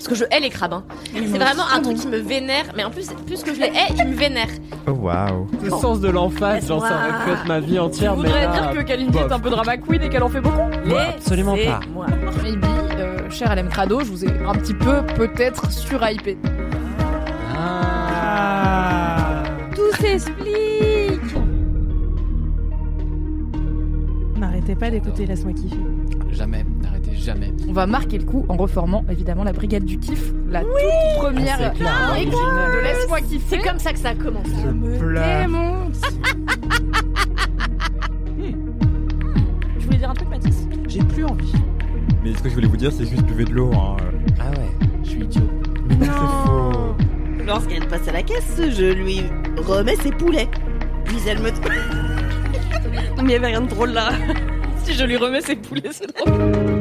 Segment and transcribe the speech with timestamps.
[0.00, 0.72] Parce que je hais les crabes.
[0.72, 0.82] hein.
[1.12, 2.64] C'est vraiment un truc qui me vénère.
[2.74, 4.46] Mais en plus, plus que je les hais, ils me vénèrent.
[4.86, 5.46] Oh waouh.
[5.62, 7.00] Le sens de l'emphase, genre ça
[7.30, 8.12] être ma vie entière.
[8.12, 10.56] Je voudrais dire que Kalindi est un peu drama queen et qu'elle en fait beaucoup.
[11.16, 11.80] Absolument pas.
[11.92, 12.06] moi.
[12.42, 12.64] Maybe,
[12.98, 16.38] euh, cher LM Crado, je vous ai un petit peu peut-être surhypé.
[17.54, 19.42] Ah.
[19.76, 21.20] Tout s'explique.
[24.38, 25.76] N'arrêtez pas d'écouter Laisse-moi kiffer.
[26.32, 26.64] Jamais,
[27.20, 27.52] jamais.
[27.68, 30.70] On va marquer le coup en reformant évidemment la brigade du kiff, la toute
[31.18, 32.08] première Ah, clair.
[32.10, 33.58] origine de Laisse-moi kiffer.
[33.58, 34.50] C'est comme ça que ça a commencé.
[34.64, 35.40] Je pleure.
[35.42, 35.94] Démonte.
[39.78, 41.52] Tu voulais dire un truc, Mathis J'ai plus envie.
[42.24, 43.70] Mais ce que je voulais vous dire, c'est juste buvez de l'eau.
[43.74, 43.96] Hein.
[44.38, 45.42] Ah ouais, je suis idiot.
[45.88, 47.44] Mais non, c'est faux.
[47.46, 49.22] Lorsqu'elle passe à la caisse, je lui
[49.56, 50.48] remets ses poulets.
[51.04, 51.50] Puis elle me...
[53.16, 54.10] non mais il y avait rien de drôle là.
[54.82, 56.79] Si je lui remets ses poulets, c'est drôle.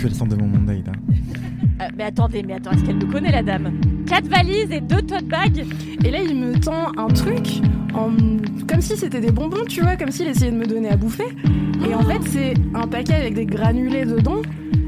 [0.00, 0.92] Tu vas descendre de mon monde, Aïda.
[1.82, 3.70] Euh, mais attendez, mais attends, est-ce qu'elle me connaît, la dame?
[4.06, 5.62] Quatre valises et deux tote bags.
[6.02, 7.60] Et là, il me tend un truc,
[7.92, 8.08] en...
[8.66, 11.36] comme si c'était des bonbons, tu vois, comme s'il essayait de me donner à bouffer.
[11.86, 14.40] Et en fait, c'est un paquet avec des granulés dedans.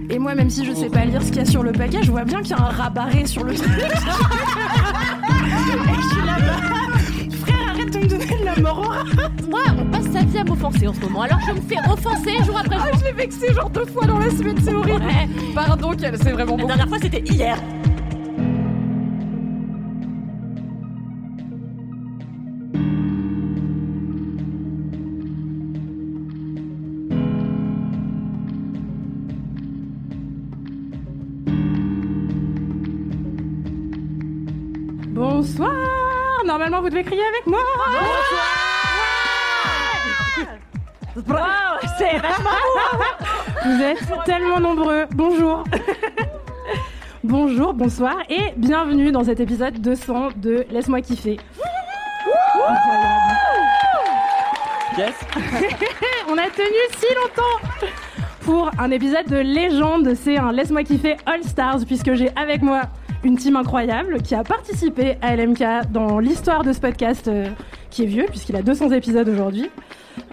[0.08, 1.98] Et moi, même si je sais pas lire ce qu'il y a sur le paquet,
[2.02, 3.68] je vois bien qu'il y a un rabarré sur le truc.
[3.68, 3.80] Et
[5.94, 6.71] je suis là-bas.
[8.62, 9.04] La.
[9.50, 11.22] Moi, on passe sa vie à m'offenser en ce moment.
[11.22, 13.00] Alors je me fais offenser jour après Ah, jour.
[13.00, 15.02] je l'ai vexé genre deux fois dans la semaine, c'est horrible.
[15.04, 15.28] Ouais.
[15.54, 16.66] Pardon, qu'elle, c'est vraiment La bon.
[16.68, 17.56] dernière fois c'était hier.
[36.82, 37.60] Vous devez crier avec moi
[41.98, 42.50] c'est vachement
[43.64, 45.04] Vous êtes tellement nombreux.
[45.14, 45.62] Bonjour
[47.22, 51.38] Bonjour, bonsoir et bienvenue dans cet épisode 200 de Laisse-moi kiffer.
[54.98, 55.14] Yes.
[56.28, 57.88] On a tenu si longtemps
[58.40, 60.14] pour un épisode de légende.
[60.14, 62.82] C'est un Laisse-moi kiffer All Stars puisque j'ai avec moi
[63.24, 67.46] une team incroyable qui a participé à LMK dans l'histoire de ce podcast euh,
[67.90, 69.70] qui est vieux puisqu'il a 200 épisodes aujourd'hui.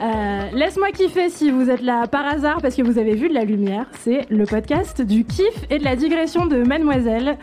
[0.01, 3.33] Euh, Laisse-moi kiffer si vous êtes là par hasard parce que vous avez vu de
[3.33, 3.85] la lumière.
[4.00, 7.38] C'est le podcast du kiff et de la digression de Mademoiselle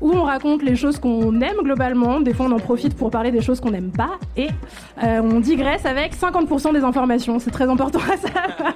[0.00, 2.20] où on raconte les choses qu'on aime globalement.
[2.20, 4.48] Des fois, on en profite pour parler des choses qu'on n'aime pas et
[5.02, 7.38] euh, on digresse avec 50% des informations.
[7.38, 8.74] C'est très important à savoir.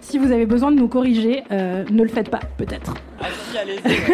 [0.00, 2.94] si vous avez besoin de nous corriger, euh, ne le faites pas, peut-être.
[3.20, 3.96] Allez-y, allez-y.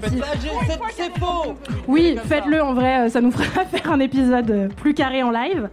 [0.00, 1.54] Faites pas, j'ai- c'est- faux.
[1.88, 5.68] Oui, faites-le en vrai, euh, ça nous fera faire un épisode plus carré en live.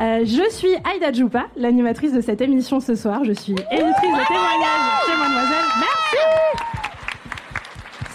[0.00, 3.24] Euh, je suis Aïda Djoupa, l'animatrice de cette émission ce soir.
[3.24, 5.66] Je suis éditrice de témoignages chez Mademoiselle.
[5.80, 6.77] Merci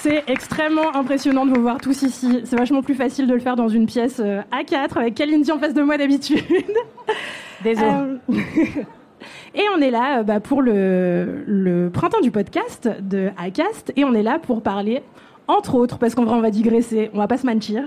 [0.03, 2.41] C'est extrêmement impressionnant de vous voir tous ici.
[2.43, 5.49] C'est vachement plus facile de le faire dans une pièce euh, à 4 avec Kalindi
[5.49, 6.43] en face de moi d'habitude.
[7.63, 7.87] Désolé.
[7.89, 8.17] Euh,
[9.55, 14.03] Et on est là euh, bah, pour le, le printemps du podcast de ACAST et
[14.03, 15.03] on est là pour parler,
[15.47, 17.85] entre autres, parce qu'en vrai on va digresser, on va pas se mentir,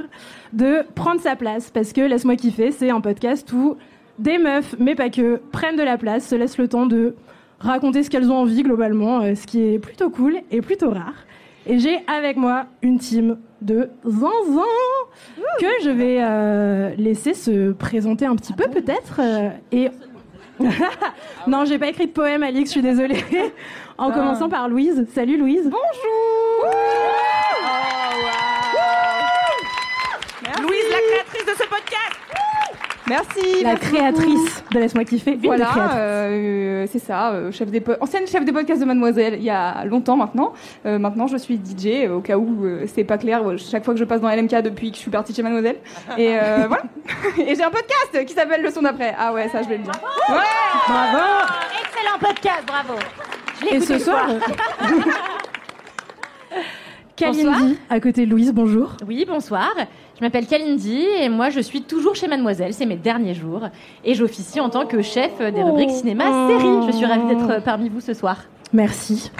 [0.55, 1.71] de prendre sa place.
[1.71, 3.77] Parce que Laisse-moi kiffer, c'est un podcast où
[4.19, 7.15] des meufs, mais pas que, prennent de la place, se laissent le temps de
[7.61, 11.27] raconter ce qu'elles ont envie globalement, ce qui est plutôt cool et plutôt rare.
[11.67, 14.63] Et j'ai avec moi une team de zinzin
[15.61, 19.21] que je vais euh, laisser se présenter un petit peu peut-être.
[19.21, 19.91] euh, et
[21.47, 23.23] non, j'ai pas écrit de poème, Alix, je suis désolée.
[23.99, 25.07] en commençant par Louise.
[25.13, 25.65] Salut Louise.
[25.65, 26.73] Bonjour.
[33.09, 33.63] Merci.
[33.63, 35.39] La merci créatrice de Laisse-moi kiffer.
[35.43, 39.51] Voilà, euh, c'est ça, euh, chef des ancienne chef des podcasts de Mademoiselle il y
[39.51, 40.53] a longtemps maintenant.
[40.87, 43.95] Euh, maintenant, je suis DJ, euh, au cas où euh, c'est pas clair, chaque fois
[43.95, 45.77] que je passe dans LMK depuis que je suis partie de chez Mademoiselle.
[46.19, 46.83] Et euh, voilà.
[47.39, 49.15] Et j'ai un podcast qui s'appelle Le son d'après.
[49.17, 49.93] Ah ouais, ça je vais le dire.
[50.29, 50.37] Ouais
[50.89, 51.19] Bravo.
[51.81, 52.95] Excellent podcast, bravo.
[53.61, 54.29] Je l'ai Et ce soir.
[57.17, 58.97] Kalindi, à côté de Louise, bonjour.
[59.07, 59.73] Oui, bonsoir.
[60.19, 63.69] Je m'appelle Kalindi et moi je suis toujours chez Mademoiselle, c'est mes derniers jours.
[64.03, 66.87] Et j'officie en tant que chef des rubriques cinéma série.
[66.87, 68.39] Je suis ravie d'être parmi vous ce soir.
[68.73, 69.31] Merci.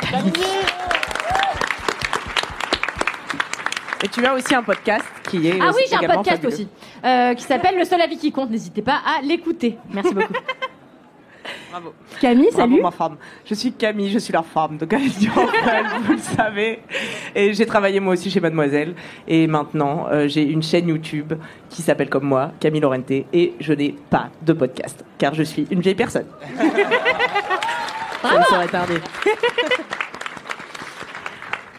[4.05, 5.59] Et tu as aussi un podcast qui est.
[5.61, 6.49] Ah oui, j'ai un podcast fabuleux.
[6.49, 6.69] aussi
[7.05, 8.51] euh, qui s'appelle Le seul avis qui compte.
[8.51, 9.79] N'hésitez pas à l'écouter.
[9.91, 10.35] Merci beaucoup.
[11.77, 11.93] Bravo.
[12.23, 12.83] Camille, Bravo, salut.
[12.83, 13.17] ma femme.
[13.45, 15.47] Je suis Camille, je suis la femme Durand,
[16.07, 16.81] vous le savez.
[17.35, 18.95] Et j'ai travaillé moi aussi chez Mademoiselle.
[19.29, 21.35] Et maintenant, euh, j'ai une chaîne YouTube
[21.69, 23.27] qui s'appelle comme moi, Camille Laurenté.
[23.31, 26.27] Et je n'ai pas de podcast, car je suis une vieille personne.
[28.23, 29.01] Ça ne saurait tarder.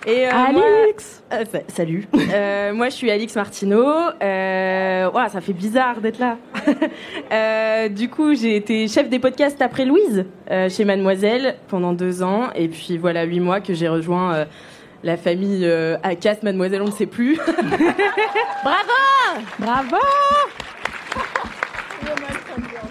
[0.07, 1.21] Et euh, moi- Alix.
[1.33, 2.07] euh, sa- salut.
[2.33, 3.83] Euh, moi, je suis Alix Martineau.
[3.85, 6.37] Ouah, ça fait bizarre d'être là.
[7.89, 10.25] Du coup, j'ai été chef des podcasts après Louise
[10.69, 12.49] chez Mademoiselle pendant deux ans.
[12.55, 14.45] Et puis voilà, huit mois que j'ai rejoint
[15.03, 17.37] la famille euh, Acast Mademoiselle, on ne sait plus.
[18.63, 19.97] Bravo Bravo.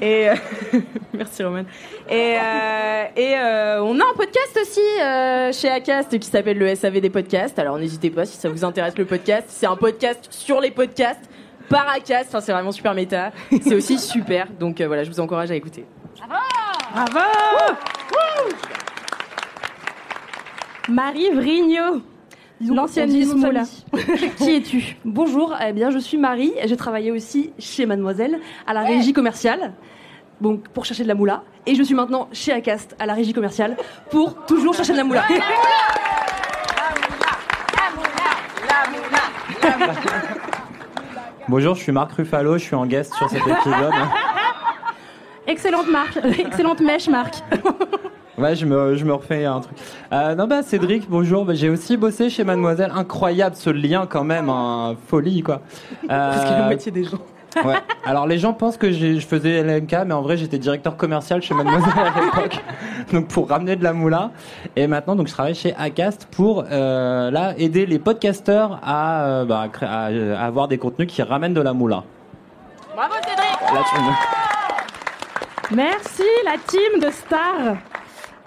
[0.01, 0.29] Et
[1.13, 1.65] merci Roman.
[2.09, 6.75] Et, euh, et euh, on a un podcast aussi euh, chez Acast qui s'appelle le
[6.75, 7.59] SAV des podcasts.
[7.59, 9.47] Alors n'hésitez pas si ça vous intéresse le podcast.
[9.49, 11.29] C'est un podcast sur les podcasts
[11.69, 12.29] par Acast.
[12.29, 13.33] Enfin, c'est vraiment super méta.
[13.63, 14.49] C'est aussi super.
[14.59, 15.85] Donc euh, voilà, je vous encourage à écouter.
[16.95, 17.27] Bravo.
[20.89, 22.03] Marie Vrigno.
[22.61, 23.65] L'ancienne Miss Moula.
[24.39, 24.97] Qui es-tu?
[25.05, 29.13] Bonjour, eh bien je suis Marie, et j'ai travaillé aussi chez Mademoiselle à la régie
[29.13, 29.75] commerciale.
[30.41, 33.33] Donc pour chercher de la moula et je suis maintenant chez Acast à la régie
[33.33, 33.77] commerciale
[34.11, 35.25] pour toujours chercher de la moula.
[41.49, 43.93] Bonjour, je suis Marc Ruffalo, je suis en guest sur cet épisode.
[45.47, 47.35] Excellente marque, excellente mèche, Marc.
[48.37, 49.79] Ouais, je me, je me refais un truc.
[50.13, 51.45] Euh, non, bah, Cédric, bonjour.
[51.47, 52.93] Bah, j'ai aussi bossé chez Mademoiselle.
[52.95, 54.51] Incroyable ce lien, quand même.
[54.51, 54.95] hein.
[55.09, 55.63] Folie, quoi.
[56.07, 57.19] Parce que la Euh, moitié des gens.
[57.65, 57.75] Ouais.
[58.05, 61.55] Alors, les gens pensent que je faisais LMK, mais en vrai, j'étais directeur commercial chez
[61.55, 62.59] Mademoiselle à l'époque.
[63.13, 64.31] Donc, pour ramener de la moula.
[64.75, 69.45] Et maintenant, donc, je travaille chez Acast pour, euh, là, aider les podcasteurs à, euh,
[69.45, 72.03] bah, à cré- à, euh, à avoir des contenus qui ramènent de la moula.
[72.95, 77.77] Bravo Cédric Là, tu me- Merci la team de stars.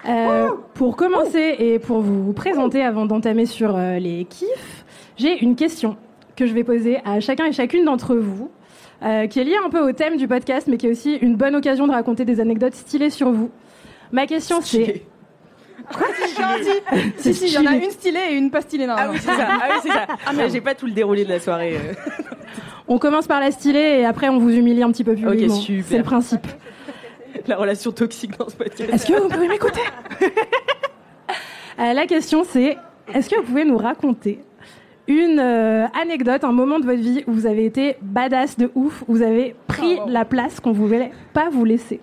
[0.08, 4.86] Euh, pour commencer et pour vous présenter avant d'entamer sur euh, les kiffs,
[5.18, 5.98] j'ai une question
[6.38, 8.50] que je vais poser à chacun et chacune d'entre vous,
[9.04, 11.36] euh, qui est liée un peu au thème du podcast, mais qui est aussi une
[11.36, 13.50] bonne occasion de raconter des anecdotes stylées sur vous.
[14.12, 15.04] Ma question c'est...
[17.18, 18.84] si, si, il y en a une stylée et une pas stylée.
[18.84, 19.14] Ah normalement.
[19.14, 19.48] oui, c'est ça.
[19.50, 20.08] Ah oui, c'est ça.
[20.36, 21.78] Mais j'ai pas tout le déroulé de la soirée.
[21.78, 21.94] euh.
[22.88, 25.56] On commence par la stylée et après on vous humilie un petit peu publiquement.
[25.56, 25.86] super.
[25.88, 26.46] C'est le principe.
[27.48, 28.92] La relation toxique dans ce podcast.
[28.94, 29.82] Est-ce que vous pouvez m'écouter?
[31.80, 32.76] Euh, La question c'est,
[33.14, 34.40] est-ce que vous pouvez nous raconter
[35.10, 39.04] une euh, anecdote, un moment de votre vie où vous avez été badass de ouf,
[39.08, 42.00] où vous avez pris la place qu'on voulait pas vous laisser,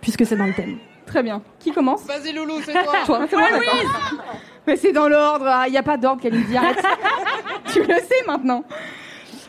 [0.00, 0.78] puisque c'est dans le thème.
[1.06, 1.42] Très bien.
[1.58, 2.82] Qui commence Vas-y, Loulou, c'est toi.
[3.06, 4.24] Toi, c'est moi, d'accord.
[4.66, 5.46] Mais c'est dans l'ordre.
[5.46, 6.56] ah, Il n'y a pas d'ordre, Kalindi.
[6.56, 6.82] Arrête.
[7.72, 8.64] tu le sais maintenant.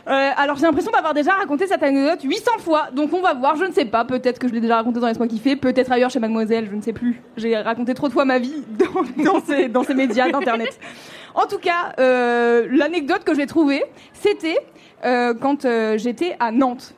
[0.10, 3.56] Euh, alors j'ai l'impression d'avoir déjà raconté cette anecdote 800 fois, donc on va voir,
[3.58, 6.10] je ne sais pas, peut-être que je l'ai déjà raconté dans Laisse-moi kiffer, peut-être ailleurs
[6.10, 7.22] chez Mademoiselle, je ne sais plus.
[7.38, 8.64] J'ai raconté trop de fois ma vie
[9.24, 10.80] dans, dans ces, dans ces médias d'internet.
[11.36, 14.58] En tout cas, euh, l'anecdote que j'ai trouvée, c'était
[15.06, 16.96] euh, quand euh, j'étais à Nantes.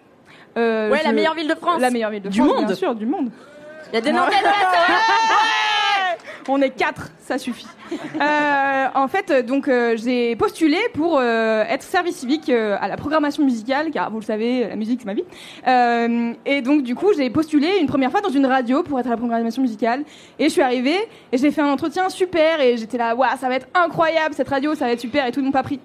[0.57, 1.81] Euh, Ouais, la meilleure ville de France.
[1.81, 2.65] La meilleure ville de Du France, monde.
[2.65, 3.29] bien sûr, du monde.
[3.91, 4.55] Il y a des Nantais dans la
[6.47, 7.67] On est quatre, ça suffit.
[8.21, 13.43] Euh, en fait, euh, donc euh, j'ai postulé pour être service civique à la programmation
[13.43, 15.25] musicale, car vous le savez, la musique c'est ma vie.
[16.45, 19.11] Et donc du coup, j'ai postulé une première fois dans une radio pour être à
[19.11, 20.03] la programmation musicale.
[20.39, 20.97] Et je suis arrivée
[21.31, 24.49] et j'ai fait un entretien super et j'étais là, waouh, ça va être incroyable cette
[24.49, 25.79] radio, ça va être super et tout, ils pas pris.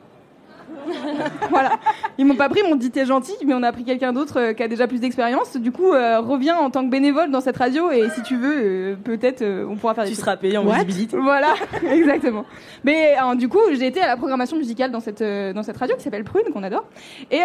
[1.51, 1.79] voilà.
[2.19, 4.41] Ils m'ont pas pris, ils m'ont dit t'es gentil, mais on a pris quelqu'un d'autre
[4.41, 5.57] euh, qui a déjà plus d'expérience.
[5.57, 8.55] Du coup, euh, reviens en tant que bénévole dans cette radio et si tu veux,
[8.57, 10.25] euh, peut-être on pourra faire des Tu trucs.
[10.25, 11.17] seras payé en What visibilité.
[11.17, 11.55] Voilà,
[11.91, 12.45] exactement.
[12.85, 16.03] Mais du coup, j'ai été à la programmation musicale dans cette, dans cette radio qui
[16.03, 16.85] s'appelle Prune, qu'on adore.
[17.31, 17.41] Et,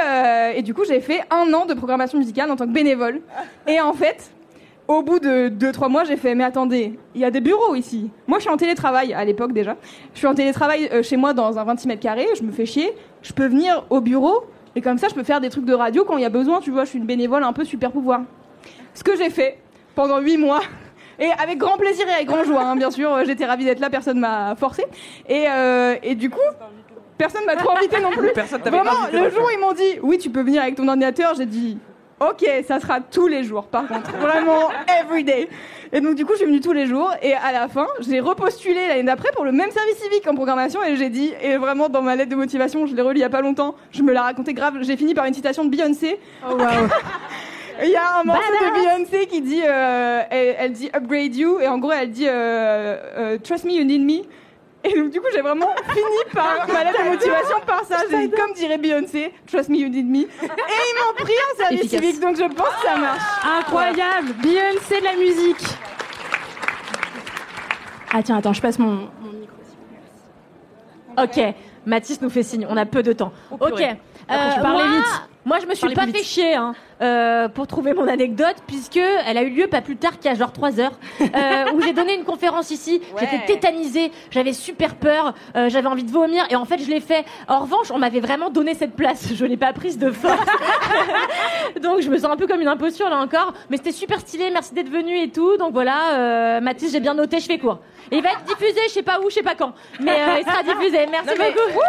[0.55, 3.21] et du coup, j'ai fait un an de programmation musicale en tant que bénévole.
[3.67, 4.31] Et en fait,
[4.99, 8.09] au bout de 2-3 mois, j'ai fait, mais attendez, il y a des bureaux ici.
[8.27, 9.75] Moi, je suis en télétravail à l'époque déjà.
[10.13, 12.65] Je suis en télétravail euh, chez moi dans un 26 mètres carrés, je me fais
[12.65, 12.93] chier.
[13.21, 14.43] Je peux venir au bureau
[14.75, 16.59] Et comme ça, je peux faire des trucs de radio quand il y a besoin,
[16.59, 18.21] tu vois, je suis une bénévole un peu super pouvoir.
[18.93, 19.57] Ce que j'ai fait
[19.95, 20.61] pendant huit mois.
[21.19, 23.13] Et avec grand plaisir et avec grand joie, hein, bien sûr.
[23.13, 24.83] euh, J'étais ravie d'être là, personne m'a forcé.
[25.29, 26.39] Et, euh, et du coup,
[27.15, 28.31] personne m'a trop invité non plus.
[28.33, 30.87] Personne Vraiment, invité, le jour où ils m'ont dit, oui, tu peux venir avec ton
[30.87, 31.77] ordinateur, j'ai dit,
[32.21, 34.11] ok, ça sera tous les jours, par contre.
[34.17, 34.69] Vraiment,
[35.01, 35.49] every day.
[35.93, 37.11] Et donc, du coup, je suis venue tous les jours.
[37.21, 40.81] Et à la fin, j'ai repostulé l'année d'après pour le même service civique en programmation.
[40.83, 43.25] Et j'ai dit, et vraiment, dans ma lettre de motivation, je l'ai relis il y
[43.25, 44.75] a pas longtemps, je me l'ai raconté grave.
[44.81, 46.19] J'ai fini par une citation de Beyoncé.
[46.47, 46.65] Oh, wow.
[47.83, 51.59] Il y a un morceau de Beyoncé qui dit, euh, elle, elle dit upgrade you,
[51.59, 54.23] et en gros elle dit euh, euh, trust me, you need me.
[54.83, 57.97] Et donc du coup j'ai vraiment fini par ma lettre de motivation par ça.
[58.09, 60.21] J'ai dit comme dirait Beyoncé, trust me, you need me.
[60.21, 61.99] Et ils m'ont pris en service Efficace.
[62.01, 63.21] civique, donc je pense que ça marche.
[63.59, 64.33] Incroyable.
[64.41, 65.63] Beyoncé de la musique.
[68.13, 69.55] Ah tiens, attends, je passe mon, mon micro.
[71.17, 73.31] Ok, Mathis nous fait signe, on a peu de temps.
[73.51, 73.83] Ok.
[74.27, 75.21] Après, je parlais moi, vite.
[75.43, 76.27] Moi, je me suis Parlez pas plus fait vite.
[76.27, 80.11] chier hein, euh, pour trouver mon anecdote, puisque elle a eu lieu pas plus tard
[80.23, 83.01] a genre 3 heures, euh, où j'ai donné une conférence ici.
[83.19, 86.99] J'étais tétanisée, j'avais super peur, euh, j'avais envie de vomir, et en fait, je l'ai
[86.99, 87.25] fait.
[87.47, 89.33] En revanche, on m'avait vraiment donné cette place.
[89.33, 90.37] Je l'ai pas prise de force.
[91.81, 93.53] Donc, je me sens un peu comme une imposture là encore.
[93.71, 95.57] Mais c'était super stylé, merci d'être venu et tout.
[95.57, 97.79] Donc voilà, euh, Mathis, j'ai bien noté, je fais court.
[98.11, 99.73] Et il va être diffusé, je sais pas où, je sais pas quand.
[99.99, 101.07] Mais euh, il sera diffusé.
[101.09, 101.81] Merci Non, mais- beaucoup.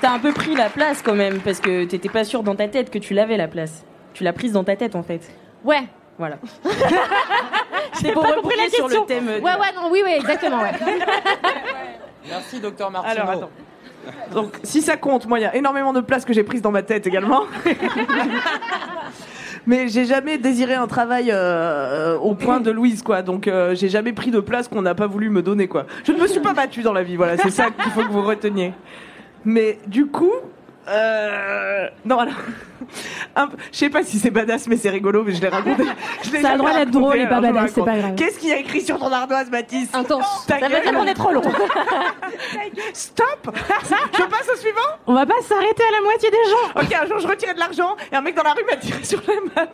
[0.00, 2.68] T'as un peu pris la place quand même, parce que t'étais pas sûr dans ta
[2.68, 3.84] tête que tu l'avais la place.
[4.12, 5.20] Tu l'as prise dans ta tête en fait.
[5.64, 5.82] Ouais.
[6.18, 6.38] Voilà.
[8.02, 9.00] J'ai pour pas compris la rebondir sur question.
[9.02, 10.72] le thème de Ouais, ouais, non, oui, oui, exactement, ouais.
[12.28, 13.22] Merci, docteur Martino.
[13.22, 13.50] Alors attends.
[14.32, 16.70] Donc si ça compte, moi il y a énormément de places que j'ai prises dans
[16.70, 17.42] ma tête également.
[19.66, 23.22] Mais j'ai jamais désiré un travail euh, au point de Louise quoi.
[23.22, 25.86] Donc euh, j'ai jamais pris de place qu'on n'a pas voulu me donner quoi.
[26.04, 28.12] Je ne me suis pas battue dans la vie, voilà, c'est ça qu'il faut que
[28.12, 28.72] vous reteniez.
[29.46, 30.32] Mais du coup,
[30.88, 32.34] euh, non alors,
[33.72, 35.84] je sais pas si c'est badass mais c'est rigolo, mais je l'ai raconté.
[36.22, 38.14] Je Ça a le droit d'être drôle et pas le badass, c'est pas grave.
[38.16, 40.46] Qu'est-ce qu'il y a écrit sur ton ardoise, Mathis Intense.
[40.46, 40.82] Ta Ça va gueule.
[40.82, 41.42] tellement être trop long.
[42.92, 46.80] Stop Je passe au suivant On va pas s'arrêter à la moitié des gens.
[46.82, 49.02] Ok, un jour je retirais de l'argent et un mec dans la rue m'a tiré
[49.04, 49.68] sur la main.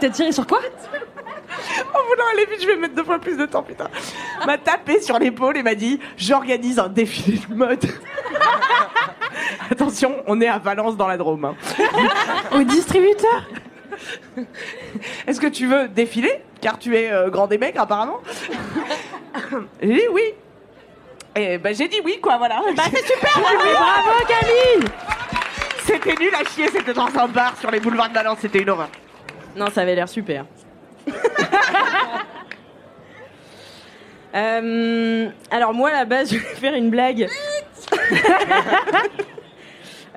[0.00, 3.46] T'as tiré sur quoi En voulant aller vite, je vais mettre deux fois plus de
[3.46, 3.88] temps, putain.
[4.46, 7.84] M'a tapé sur l'épaule et m'a dit J'organise un défilé de mode.
[9.70, 11.44] Attention, on est à Valence dans la Drôme.
[11.44, 11.54] hein.
[12.52, 13.44] Au distributeur.
[15.26, 16.42] Est-ce que tu veux défiler?
[16.60, 18.18] Car tu es euh, grand des mecs, apparemment.
[19.82, 20.22] J'ai dit oui.
[21.36, 22.60] Et ben j'ai dit oui, quoi, voilà.
[22.76, 24.88] Bah c'est super Bravo Camille.
[25.84, 28.70] C'était nul à chier, c'était dans un bar sur les boulevards de Valence, c'était une
[28.70, 28.88] horreur.
[29.54, 30.44] Non, ça avait l'air super.
[34.34, 37.28] Euh, alors moi, à la base, je vais faire une blague.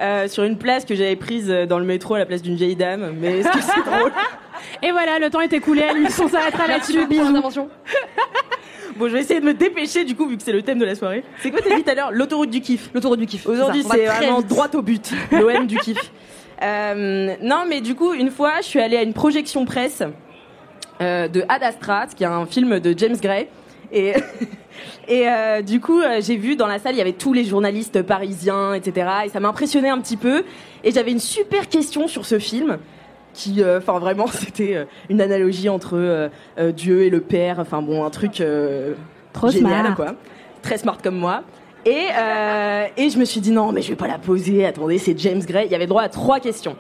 [0.01, 2.75] Euh, sur une place que j'avais prise dans le métro à la place d'une vieille
[2.75, 4.12] dame, mais est-ce que c'est drôle?
[4.82, 5.84] Et voilà, le temps est écoulé.
[5.94, 7.06] L'émission s'arrêtera là-dessus.
[7.06, 7.32] Bisous.
[8.96, 10.86] Bon, je vais essayer de me dépêcher du coup, vu que c'est le thème de
[10.86, 11.24] la soirée.
[11.39, 12.12] C'est quoi t'as dit tout à l'heure?
[12.12, 12.92] L'autoroute du kiff.
[12.94, 13.48] L'autoroute du kiff.
[13.48, 13.82] Aujourd'hui.
[13.86, 14.48] On c'est vraiment vite.
[14.48, 15.12] droit au but.
[15.32, 16.12] L'OM du kiff.
[16.62, 20.03] Euh, non, mais du coup, une fois, je suis allée à une projection presse
[21.01, 23.48] euh, de Ad Astra, qui est un film de James Gray.
[23.92, 24.13] Et,
[25.08, 27.44] et euh, du coup, euh, j'ai vu dans la salle, il y avait tous les
[27.44, 29.08] journalistes parisiens, etc.
[29.25, 30.44] Et ça m'impressionnait un petit peu.
[30.84, 32.77] Et j'avais une super question sur ce film.
[33.34, 36.30] Qui, euh, enfin, vraiment, c'était une analogie entre
[36.75, 37.60] Dieu et le Père.
[37.60, 38.44] Enfin, bon, un truc
[39.34, 39.96] Trop génial, smart.
[39.96, 40.15] quoi.
[40.62, 41.44] Très smart comme moi.
[41.86, 42.08] Et,
[42.98, 44.65] et je me suis dit non, mais je vais pas la poser.
[44.65, 45.65] Attendez, c'est James Gray.
[45.65, 46.77] Il y avait droit à trois questions.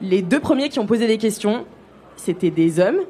[0.00, 1.66] Les deux premiers qui ont posé des questions,
[2.16, 3.00] c'était des hommes.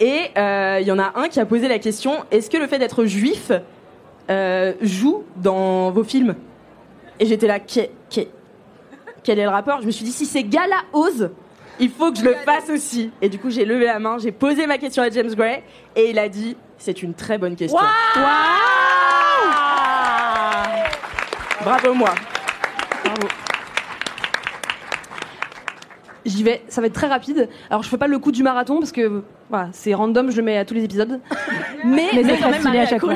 [0.00, 2.66] Et euh, il y en a un qui a posé la question est-ce que le
[2.66, 3.52] fait d'être juif
[4.30, 6.34] euh, joue dans vos films?
[7.20, 9.80] Et j'étais là quel est le rapport?
[9.80, 11.30] Je me suis dit si ces gars-là osent,
[11.78, 13.10] il faut que je le fasse aussi.
[13.22, 15.62] Et du coup, j'ai levé la main, j'ai posé ma question à James Gray,
[15.96, 17.78] et il a dit c'est une très bonne question.
[21.62, 22.14] Bravo moi.
[26.24, 27.48] J'y vais, ça va être très rapide.
[27.68, 30.42] Alors je fais pas le coup du marathon parce que voilà, c'est random, je le
[30.42, 31.20] mets à tous les épisodes.
[31.84, 33.14] Mais, quand même, à chaque fois.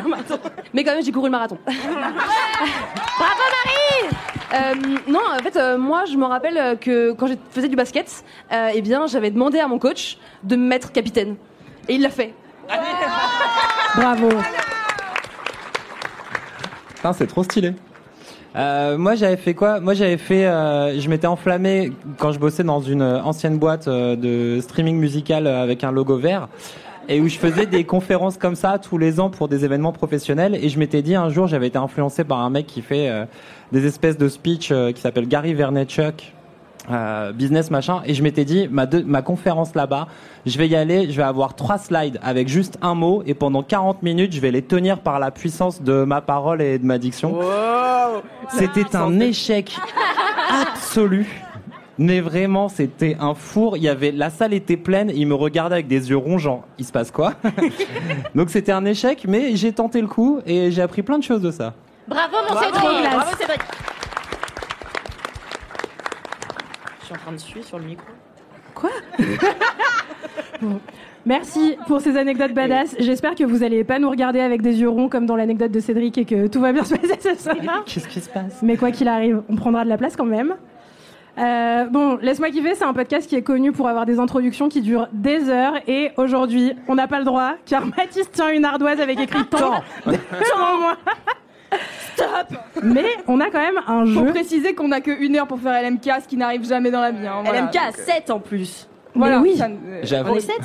[0.74, 1.58] Mais quand même, j'ai couru le marathon.
[1.66, 4.16] Bravo Marie
[4.54, 4.74] Euh,
[5.08, 8.24] non, en fait, euh, moi, je me rappelle euh, que quand je faisais du basket,
[8.52, 11.36] euh, eh bien, j'avais demandé à mon coach de me mettre capitaine.
[11.88, 12.34] Et il l'a fait.
[13.96, 14.28] Bravo.
[17.14, 17.72] C'est trop stylé.
[18.56, 19.80] Euh, moi j'avais fait quoi?
[19.80, 23.88] Moi j'avais fait, euh, je m'étais enflammé quand je bossais dans une euh, ancienne boîte
[23.88, 26.48] euh, de streaming musical euh, avec un logo vert.
[27.10, 30.54] et où je faisais des conférences comme ça tous les ans pour des événements professionnels.
[30.54, 33.10] Et je m'étais dit un jour, j'avais été influencé par un mec qui fait
[33.72, 36.34] des espèces de speech qui s'appelle Gary Vaynerchuk.
[36.90, 40.08] Euh, business machin et je m'étais dit ma, deux- ma conférence là-bas
[40.46, 43.62] je vais y aller je vais avoir trois slides avec juste un mot et pendant
[43.62, 46.98] 40 minutes je vais les tenir par la puissance de ma parole et de ma
[46.98, 47.38] diction
[48.56, 49.76] c'était un échec
[50.72, 51.26] absolu.
[52.00, 53.76] Mais vraiment, c'était un four.
[53.76, 55.10] Il y avait, la salle était pleine.
[55.12, 57.32] Il me regardait avec des yeux ronds, genre, il se passe quoi?
[58.36, 61.42] Donc c'était un échec, mais j'ai tenté le coup et j'ai appris plein de choses
[61.42, 61.74] de ça.
[62.06, 63.10] Bravo, mon Bravo, Cédric.
[63.12, 63.60] bravo Cédric.
[66.97, 68.06] Je suis en train de suivre sur le micro.
[71.26, 72.96] Merci pour ces anecdotes badass.
[72.98, 75.80] J'espère que vous allez pas nous regarder avec des yeux ronds comme dans l'anecdote de
[75.80, 77.56] Cédric et que tout va bien se passer ce soir.
[77.86, 80.54] Qu'est-ce qui se passe Mais quoi qu'il arrive, on prendra de la place quand même.
[81.38, 84.80] Euh, bon, laisse-moi kiffer, c'est un podcast qui est connu pour avoir des introductions qui
[84.82, 89.00] durent des heures et aujourd'hui, on n'a pas le droit car Mathis tient une ardoise
[89.00, 90.96] avec écrit temps moi.
[92.18, 94.30] Stop Mais on a quand même un Faut jeu.
[94.32, 97.10] préciser qu'on a que une heure pour faire LMK, ce qui n'arrive jamais dans la
[97.12, 97.26] vie.
[97.26, 97.62] hein, voilà.
[97.62, 98.88] LMK à Donc, euh, 7 en plus.
[99.14, 99.56] Voilà, oui.
[99.56, 100.32] ça, euh, J'avoue.
[100.32, 100.56] On est 7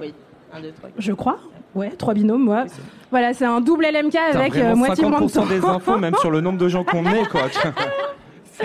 [0.00, 0.14] Oui.
[0.54, 0.90] 1, 2, 3.
[0.98, 1.38] Je crois.
[1.74, 2.64] Ouais, trois binômes, moi.
[3.10, 5.46] Voilà, c'est un double LMK T'as avec euh, vraiment moitié moins de 50% temps.
[5.46, 7.42] des infos, même sur le nombre de gens qu'on est, quoi.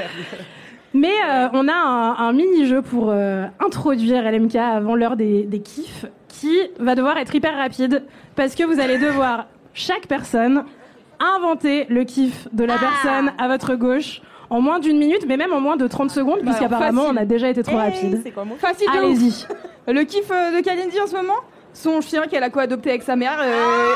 [0.93, 5.59] Mais euh, on a un, un mini-jeu pour euh, introduire LMK avant l'heure des, des
[5.59, 8.03] kiffs qui va devoir être hyper rapide
[8.35, 10.63] parce que vous allez devoir, chaque personne,
[11.19, 15.51] inventer le kiff de la personne à votre gauche en moins d'une minute, mais même
[15.53, 18.21] en moins de 30 secondes, Bah, puisqu'apparemment on a déjà été trop rapide.
[18.23, 18.87] C'est quoi mon Facile.
[18.97, 19.45] Allez-y.
[19.87, 21.33] Le kiff euh, de Kalindi en ce moment
[21.73, 23.37] Son chien qu'elle a co-adopté avec sa mère.
[23.39, 23.91] euh,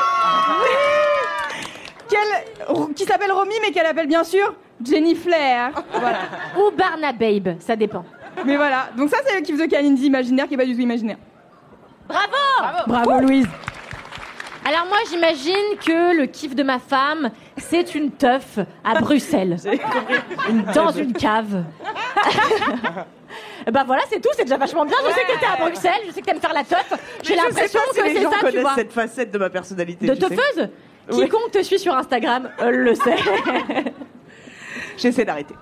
[2.08, 5.70] qu'elle- qui s'appelle Romy, mais qu'elle appelle bien sûr Jenny Flair.
[5.92, 6.18] Voilà.
[6.58, 8.04] Ou Barna Babe, ça dépend.
[8.44, 10.80] Mais voilà, donc ça c'est le kiff de Kalindi imaginaire qui est pas du tout
[10.80, 11.16] imaginaire.
[12.08, 13.46] Bravo Bravo Louise.
[14.64, 19.56] Alors moi, j'imagine que le kiff de ma femme, c'est une teuf à Bruxelles.
[20.74, 21.64] Dans une cave.
[23.72, 24.96] bah voilà, c'est tout, c'est déjà vachement bien.
[25.08, 26.92] Je sais que t'es à Bruxelles, je sais que t'aimes faire la teuf.
[27.22, 28.74] J'ai l'impression que les c'est gens ça, tu connaissent vois.
[28.76, 30.06] cette facette de ma personnalité.
[30.06, 30.68] De teufeuse.
[31.10, 33.16] Quiconque te suit sur Instagram euh, le sait.
[34.96, 35.54] J'essaie d'arrêter.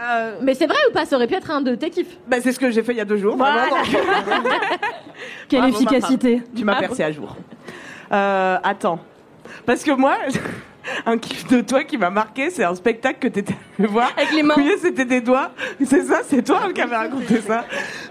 [0.00, 2.18] Euh, Mais c'est vrai ou pas Ça aurait pu être un de tes kiffs.
[2.26, 3.36] bah, c'est ce que j'ai fait il y a deux jours.
[3.36, 3.66] Voilà.
[3.66, 3.82] vraiment,
[4.42, 4.52] donc-
[5.48, 6.42] Quelle Bravo, efficacité.
[6.56, 7.36] Tu m'as percé à jour.
[8.12, 8.98] Euh, attends.
[9.64, 10.16] Parce que moi,
[11.06, 14.10] un kiff de toi qui m'a marqué, c'est un spectacle que t'étais allé voir.
[14.16, 14.54] Avec les mains.
[14.56, 15.50] Oui, c'était des doigts.
[15.84, 17.64] C'est ça, c'est toi qui avais raconté ça.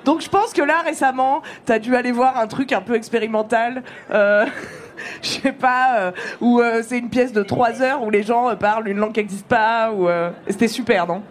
[0.04, 3.84] Donc je pense que là, récemment, t'as dû aller voir un truc un peu expérimental.
[4.12, 4.46] Euh,
[5.22, 8.50] je sais pas, euh, où euh, c'est une pièce de trois heures où les gens
[8.50, 9.92] euh, parlent une langue qui n'existe pas.
[9.92, 10.08] Ou,
[10.48, 11.22] C'était super, non?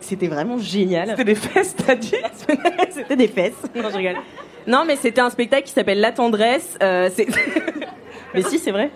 [0.00, 1.08] C'était vraiment génial.
[1.10, 2.14] C'était des fesses, t'as dit?
[2.90, 3.62] C'était des fesses.
[3.74, 4.16] Non, je rigole.
[4.66, 6.76] Non, mais c'était un spectacle qui s'appelle La Tendresse.
[6.80, 7.26] c'est-
[8.34, 8.90] mais si, c'est vrai.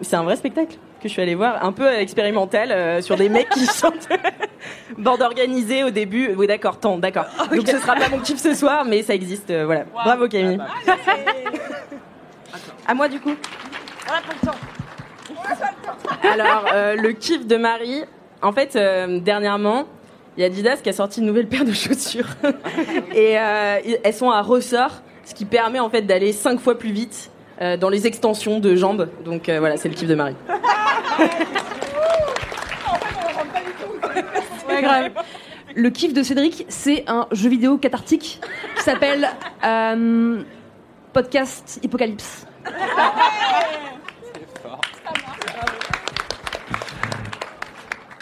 [0.00, 3.28] C'est un vrai spectacle que je suis allée voir, un peu expérimental, euh, sur des
[3.28, 4.08] mecs qui chantent.
[4.98, 6.32] Bande organisée au début.
[6.36, 7.26] Oui, d'accord, tant, d'accord.
[7.54, 9.50] Donc ce sera pas mon kiff ce soir, mais ça existe.
[9.50, 9.84] euh, voilà.
[9.92, 10.60] Bravo Camille.
[12.86, 13.34] à moi du coup.
[16.22, 18.04] Alors, euh, le kiff de Marie.
[18.40, 19.86] En fait, euh, dernièrement,
[20.36, 22.26] il y a Adidas qui a sorti une nouvelle paire de chaussures.
[23.14, 26.90] Et euh, elles sont à ressort, ce qui permet en fait d'aller cinq fois plus
[26.92, 27.30] vite
[27.62, 29.08] euh, dans les extensions de jambes.
[29.24, 30.36] Donc euh, voilà, c'est le kiff de Marie.
[34.68, 35.10] Ouais, grave.
[35.74, 38.40] Le kiff de Cédric, c'est un jeu vidéo cathartique
[38.76, 39.28] qui s'appelle
[39.64, 40.42] euh,
[41.12, 42.46] Podcast Hypocalypse.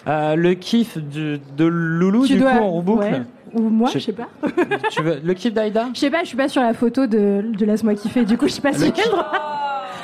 [0.07, 3.03] Euh, le kiff du- de Loulou, Tu du dois- coup, reboucle.
[3.03, 3.21] ouais.
[3.53, 4.27] Ou moi, Je- je sais pas.
[4.91, 7.43] Tu veux, le kiff d'Aïda Je sais pas, je suis pas sur la photo de,
[7.57, 8.87] de Laisse-moi kiffer, du coup je suis pas Le sûre.
[8.93, 9.11] kiff-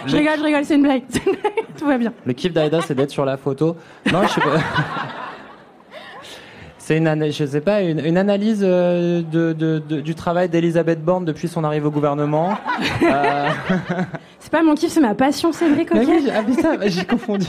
[0.05, 1.03] Je Le- rigole, je rigole, c'est une blague.
[1.09, 1.21] C'est
[1.77, 2.11] Tout va bien.
[2.25, 3.75] Le kiff d'Aïda, c'est d'être sur la photo.
[4.11, 4.57] Non, je sais pas.
[6.79, 11.03] C'est une, je sais pas, une, une analyse euh, de, de- de- du travail d'Elisabeth
[11.03, 12.57] Borne depuis son arrivée au gouvernement.
[13.03, 13.49] Euh,
[14.39, 17.45] C'est pas mon kiff, c'est ma passion, Cédric, ok mais oui, ah j'ai confondu.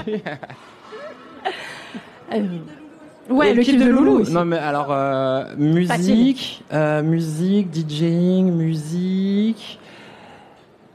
[3.29, 4.33] Ouais, le kiff de Loulou aussi.
[4.33, 9.79] Non, mais alors, euh, musique, euh, musique, DJing, musique.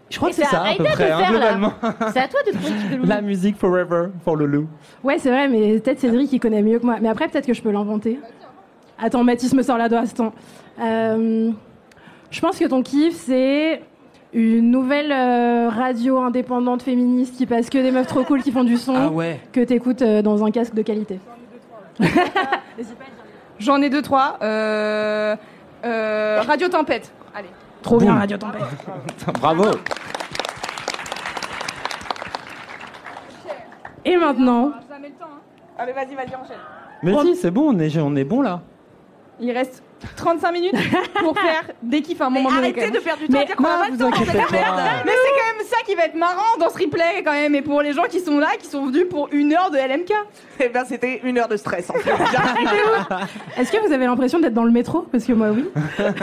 [0.10, 1.74] Je crois Et que c'est ça, à peu de près, hein, globalement.
[2.14, 3.08] C'est à toi de trouver le kiff de Loulou.
[3.10, 4.68] La musique forever pour Loulou.
[5.04, 6.98] Ouais, c'est vrai, mais peut-être Cédric il connaît mieux que moi.
[7.02, 8.20] Mais après, peut-être que je peux l'inventer.
[9.00, 10.34] Attends, Mathis me sort la doigt, attends.
[10.82, 11.52] Euh,
[12.30, 13.82] je pense que ton kiff, c'est
[14.34, 18.64] une nouvelle euh, radio indépendante féministe qui passe que des meufs trop cool qui font
[18.64, 19.40] du son Ah ouais.
[19.52, 21.20] que t'écoutes euh, dans un casque de qualité.
[23.60, 24.38] J'en ai deux, trois.
[24.42, 25.36] Euh,
[25.86, 27.12] euh, Radio Tempête.
[27.36, 27.50] Allez.
[27.82, 28.64] Trop bien, Radio Tempête.
[29.40, 29.66] Bravo.
[34.06, 34.72] Et maintenant.
[34.74, 34.80] Ah,
[35.80, 35.86] hein.
[35.94, 36.58] Vas-y, vas-y, enchaîne.
[37.04, 38.62] Mais si, c'est bon, on est, on est bon là.
[39.40, 39.84] Il reste
[40.16, 40.76] 35 minutes
[41.20, 42.74] pour faire des kiffs à un moment donné.
[42.74, 44.10] arrêtez de perdre du temps à Mais dire qu'on a pas le temps,
[44.52, 44.82] merde.
[45.06, 47.56] Mais c'est quand même ça qui va être marrant dans ce replay quand même.
[47.56, 50.14] Et pour les gens qui sont là, qui sont venus pour une heure de LMK.
[50.60, 52.12] Eh ben, c'était une heure de stress en fait.
[53.58, 55.02] est-ce que vous avez l'impression d'être dans le métro?
[55.12, 55.66] Parce que moi, oui.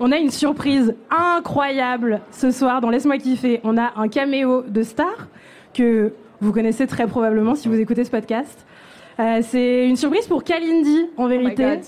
[0.00, 3.60] On a une surprise incroyable ce soir dans Laisse-moi kiffer.
[3.62, 5.28] On a un caméo de star
[5.74, 8.66] que vous connaissez très probablement si vous écoutez ce podcast.
[9.20, 11.80] Euh, c'est une surprise pour Kalindi en vérité.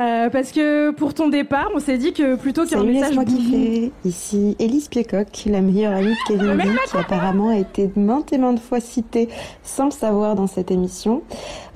[0.00, 3.92] Euh, parce que pour ton départ, on s'est dit que plutôt qu'un message kiffer.
[4.04, 8.38] Ici Élise Piecoq, la meilleure amie de Kevin Lee, qui apparemment a été maintes et
[8.38, 9.28] maintes fois citée
[9.62, 11.22] sans le savoir dans cette émission.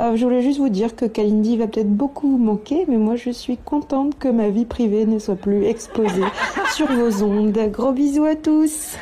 [0.00, 3.14] Euh, je voulais juste vous dire que Kalindi va peut-être beaucoup vous manquer, mais moi
[3.14, 6.24] je suis contente que ma vie privée ne soit plus exposée
[6.74, 7.56] sur vos ondes.
[7.70, 8.96] Gros bisous à tous.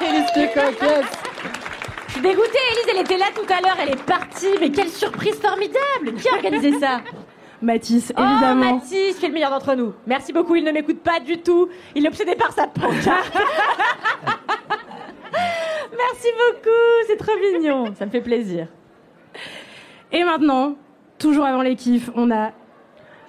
[0.00, 1.04] Élise Piecoq, yes.
[2.06, 4.88] Je suis dégoûtée, Élise, elle était là tout à l'heure, elle est partie, mais quelle
[4.88, 7.00] surprise formidable Qui a organisé ça?
[7.62, 8.74] Mathis, Oh, évidemment.
[8.74, 9.92] Mathis, qui est le meilleur d'entre nous.
[10.06, 11.68] Merci beaucoup, il ne m'écoute pas du tout.
[11.94, 13.32] Il est obsédé par sa pancarte.
[15.32, 17.92] Merci beaucoup, c'est trop mignon.
[17.98, 18.66] Ça me fait plaisir.
[20.12, 20.76] Et maintenant,
[21.18, 22.50] toujours avant les kiffs, on a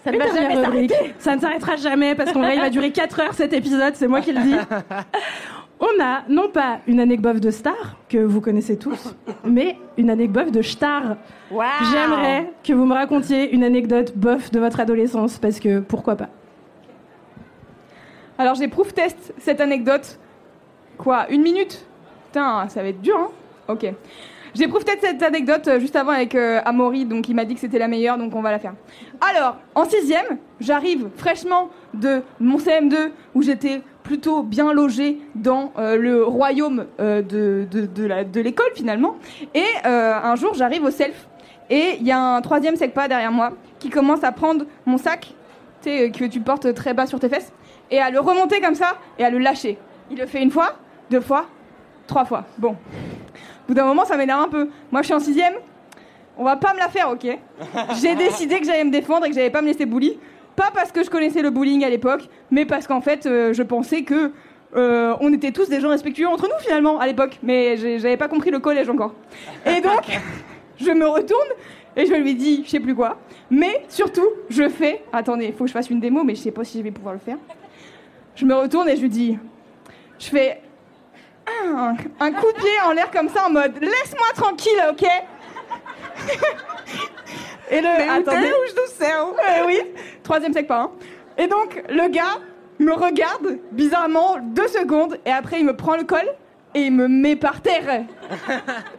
[0.03, 0.87] Ça ne va jamais.
[1.19, 4.07] Ça ne s'arrêtera jamais parce qu'en vrai, il va durer 4 heures cet épisode, c'est
[4.07, 4.55] moi qui le dis.
[5.83, 10.51] On a non pas une anecdote de star, que vous connaissez tous, mais une anecdote
[10.51, 11.17] de star.
[11.91, 16.29] J'aimerais que vous me racontiez une anecdote bof de votre adolescence, parce que pourquoi pas.
[18.37, 20.19] Alors j'ai proof test cette anecdote.
[20.99, 21.83] Quoi Une minute?
[22.27, 23.29] Putain, ça va être dur, hein?
[23.67, 23.91] Ok.
[24.53, 27.55] J'ai proof test cette anecdote euh, juste avant avec euh, Amaury, donc il m'a dit
[27.55, 28.73] que c'était la meilleure, donc on va la faire.
[29.19, 35.95] Alors, en sixième, j'arrive fraîchement de mon CM2 où j'étais plutôt bien logée dans euh,
[35.95, 39.15] le royaume euh, de, de, de l'école finalement.
[39.53, 41.27] Et euh, un jour, j'arrive au self
[41.69, 45.33] et il y a un troisième secpa derrière moi qui commence à prendre mon sac,
[45.83, 47.51] que tu portes très bas sur tes fesses,
[47.89, 49.77] et à le remonter comme ça et à le lâcher.
[50.11, 50.75] Il le fait une fois,
[51.09, 51.45] deux fois,
[52.05, 52.45] trois fois.
[52.57, 52.71] Bon.
[52.71, 54.69] Au bout d'un moment, ça m'énerve un peu.
[54.91, 55.53] Moi, je suis en sixième.
[56.37, 57.25] On va pas me la faire, ok?
[58.01, 60.19] J'ai décidé que j'allais me défendre et que j'allais pas me laisser bully.
[60.55, 63.63] Pas parce que je connaissais le bullying à l'époque, mais parce qu'en fait, euh, je
[63.63, 64.31] pensais que
[64.75, 67.39] euh, on était tous des gens respectueux entre nous finalement à l'époque.
[67.43, 69.13] Mais j'avais pas compris le collège encore.
[69.65, 70.19] Et donc,
[70.79, 71.47] je me retourne
[71.95, 73.17] et je lui dis, je sais plus quoi.
[73.49, 75.03] Mais surtout, je fais.
[75.11, 76.91] Attendez, il faut que je fasse une démo, mais je sais pas si je vais
[76.91, 77.37] pouvoir le faire.
[78.35, 79.37] Je me retourne et je lui dis,
[80.19, 80.61] je fais
[81.65, 85.05] un, un coup de pied en l'air comme ça en mode laisse-moi tranquille, ok?
[87.71, 89.25] Et le Mais attendez, t'es, où je te sers?
[89.59, 89.79] Eh oui,
[90.23, 90.81] troisième sec pas.
[90.81, 90.91] hein.
[91.37, 92.37] Et donc le gars
[92.79, 96.25] me regarde bizarrement deux secondes et après il me prend le col
[96.75, 98.03] et il me met par terre.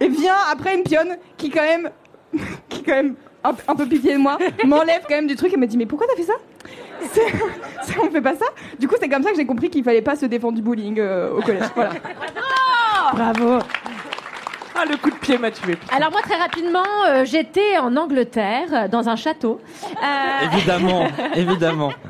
[0.01, 1.91] Et vient après une pionne qui quand même
[2.69, 5.57] qui quand même un, un peu pitié de moi m'enlève quand même du truc et
[5.57, 6.35] me dit mais pourquoi t'as fait ça
[7.13, 7.21] C'est-
[7.83, 8.47] c'est- on fait pas ça.
[8.79, 10.99] Du coup c'est comme ça que j'ai compris qu'il fallait pas se défendre du bullying
[11.01, 11.65] euh, au collège.
[11.75, 11.91] Voilà.
[13.13, 13.59] Bravo.
[14.83, 15.77] Ah, le coup de pied m'a tué.
[15.95, 19.61] Alors moi très rapidement, euh, j'étais en Angleterre dans un château.
[20.03, 21.93] Euh, Évidemment, évidemment.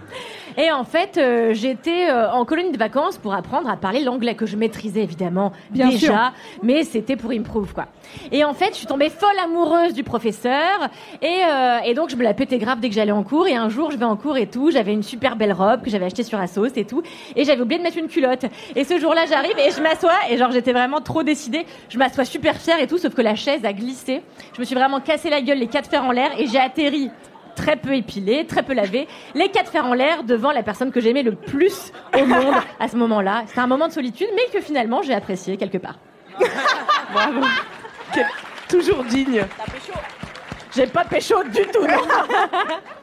[0.57, 4.35] Et en fait, euh, j'étais euh, en colonie de vacances pour apprendre à parler l'anglais
[4.35, 6.33] que je maîtrisais évidemment Bien déjà, sûr.
[6.63, 7.87] mais c'était pour improve quoi.
[8.31, 10.89] Et en fait, je suis tombée folle amoureuse du professeur
[11.21, 13.47] et, euh, et donc je me la pétais grave dès que j'allais en cours.
[13.47, 15.91] Et un jour, je vais en cours et tout, j'avais une super belle robe que
[15.91, 17.03] j'avais achetée sur Asos et tout,
[17.37, 18.45] et j'avais oublié de mettre une culotte.
[18.77, 21.65] Et ce jour-là, j'arrive et je m'assois et genre j'étais vraiment trop décidée.
[21.89, 24.23] Je m'assois super fière et tout, sauf que la chaise a glissé.
[24.55, 27.11] Je me suis vraiment cassé la gueule, les quatre fers en l'air et j'ai atterri
[27.55, 31.01] très peu épilé, très peu lavé, les quatre fers en l'air devant la personne que
[31.01, 33.45] j'aimais le plus au monde à ce moment-là.
[33.47, 35.99] C'était un moment de solitude, mais que finalement j'ai apprécié quelque part.
[37.13, 37.41] Bravo.
[38.69, 39.45] Toujours digne.
[40.75, 42.03] J'ai pas pécho du tout, non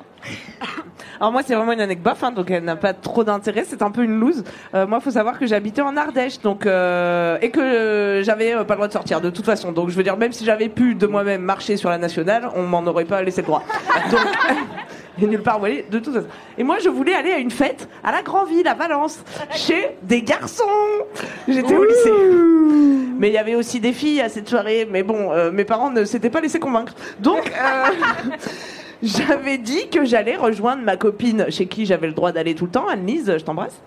[1.19, 3.91] Alors moi c'est vraiment une anecdote, hein, donc elle n'a pas trop d'intérêt, c'est un
[3.91, 4.43] peu une loose.
[4.73, 8.63] Euh, moi faut savoir que j'habitais en Ardèche, donc euh, et que euh, j'avais euh,
[8.63, 9.73] pas le droit de sortir de toute façon.
[9.73, 12.63] Donc je veux dire même si j'avais pu de moi-même marcher sur la nationale, on
[12.63, 13.63] m'en aurait pas laissé le droit.
[14.11, 14.21] Donc
[15.21, 16.27] et nulle part où aller de toute façon.
[16.57, 19.97] Et moi je voulais aller à une fête à la Grand Ville à Valence chez
[20.03, 20.63] des garçons.
[21.47, 22.11] J'étais au lycée.
[23.19, 25.91] Mais il y avait aussi des filles à cette soirée, mais bon, euh, mes parents
[25.91, 26.93] ne s'étaient pas laissés convaincre.
[27.19, 27.83] Donc euh,
[29.03, 32.71] j'avais dit que j'allais rejoindre ma copine chez qui j'avais le droit d'aller tout le
[32.71, 33.81] temps, Anne-Lise, je t'embrasse.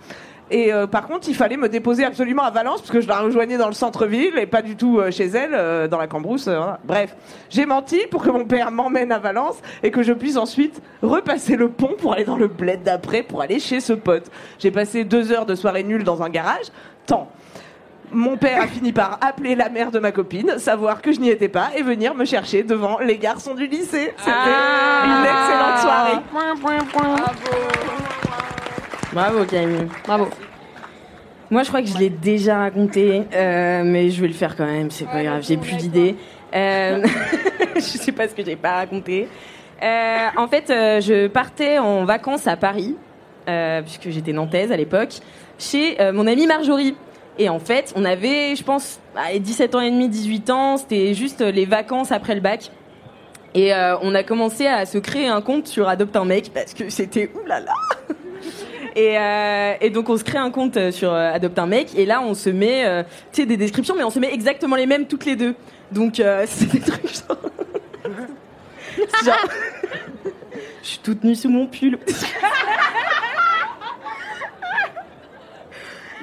[0.51, 3.20] Et euh, par contre, il fallait me déposer absolument à Valence parce que je la
[3.20, 6.46] rejoignais dans le centre-ville et pas du tout euh, chez elle, euh, dans la Cambrousse.
[6.46, 6.61] euh.
[6.85, 7.16] Bref,
[7.48, 11.57] j'ai menti pour que mon père m'emmène à Valence et que je puisse ensuite repasser
[11.57, 14.31] le pont pour aller dans le bled d'après pour aller chez ce pote.
[14.59, 16.66] J'ai passé deux heures de soirée nulle dans un garage.
[17.07, 17.31] Tant.
[18.12, 21.31] Mon père a fini par appeler la mère de ma copine, savoir que je n'y
[21.31, 24.12] étais pas et venir me chercher devant les garçons du lycée.
[24.18, 25.05] C'était Ah.
[25.07, 26.20] une excellente soirée.
[29.12, 29.88] Bravo Camille.
[30.07, 30.29] Bravo.
[31.51, 34.64] Moi je crois que je l'ai déjà raconté, euh, mais je vais le faire quand
[34.64, 36.16] même, c'est pas grave, j'ai plus d'idées.
[36.55, 37.03] Euh,
[37.77, 39.29] je sais pas ce que j'ai pas raconté.
[39.83, 42.96] Euh, en fait, euh, je partais en vacances à Paris,
[43.48, 45.18] euh, puisque j'étais nantaise à l'époque,
[45.59, 46.94] chez euh, mon amie Marjorie.
[47.38, 51.14] Et en fait, on avait, je pense, allez, 17 ans et demi, 18 ans, c'était
[51.14, 52.71] juste les vacances après le bac.
[53.55, 56.73] Et euh, on a commencé à se créer un compte sur Adopte un mec parce
[56.75, 57.75] que c'était oulala.
[58.95, 61.97] Et, euh, et donc on se crée un compte euh, sur euh, Adopte un mec
[61.97, 64.77] et là on se met, euh, tu sais, des descriptions, mais on se met exactement
[64.77, 65.55] les mêmes toutes les deux.
[65.92, 67.38] Donc euh, c'est des trucs genre,
[69.25, 69.49] genre,
[70.83, 71.99] je suis toute nue sous mon pull.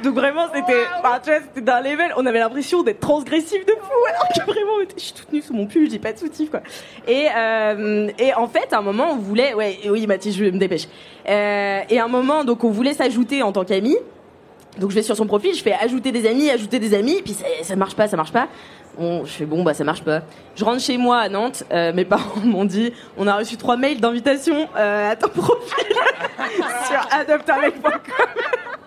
[0.03, 4.51] Donc vraiment vois, c'était d'un level, on avait l'impression d'être transgressif de fou, alors que
[4.51, 6.62] vraiment je suis toute nue sous mon pull, j'ai pas de soutif quoi.
[7.07, 10.57] Et, euh, et en fait à un moment on voulait, ouais, oui Mathis je me
[10.57, 10.88] dépêche.
[11.27, 13.97] Euh, et à un moment donc on voulait s'ajouter en tant qu'amis.
[14.77, 17.33] Donc je vais sur son profil, je fais ajouter des amis, ajouter des amis, puis
[17.33, 18.47] ça, ça marche pas, ça marche pas.
[18.97, 20.21] Je fais bon bah ça marche pas.
[20.55, 23.75] Je rentre chez moi à Nantes, euh, mes parents m'ont dit on a reçu trois
[23.75, 25.95] mails d'invitation à ton profil
[26.88, 28.79] sur adopteunmec.com.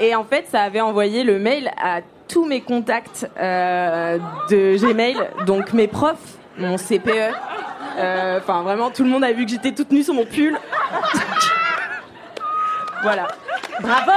[0.00, 4.18] Et en fait, ça avait envoyé le mail à tous mes contacts euh,
[4.50, 7.32] de Gmail, donc mes profs, mon CPE.
[7.98, 10.56] euh, Enfin, vraiment, tout le monde a vu que j'étais toute nue sur mon pull.
[13.02, 13.26] voilà.
[13.80, 14.12] Bravo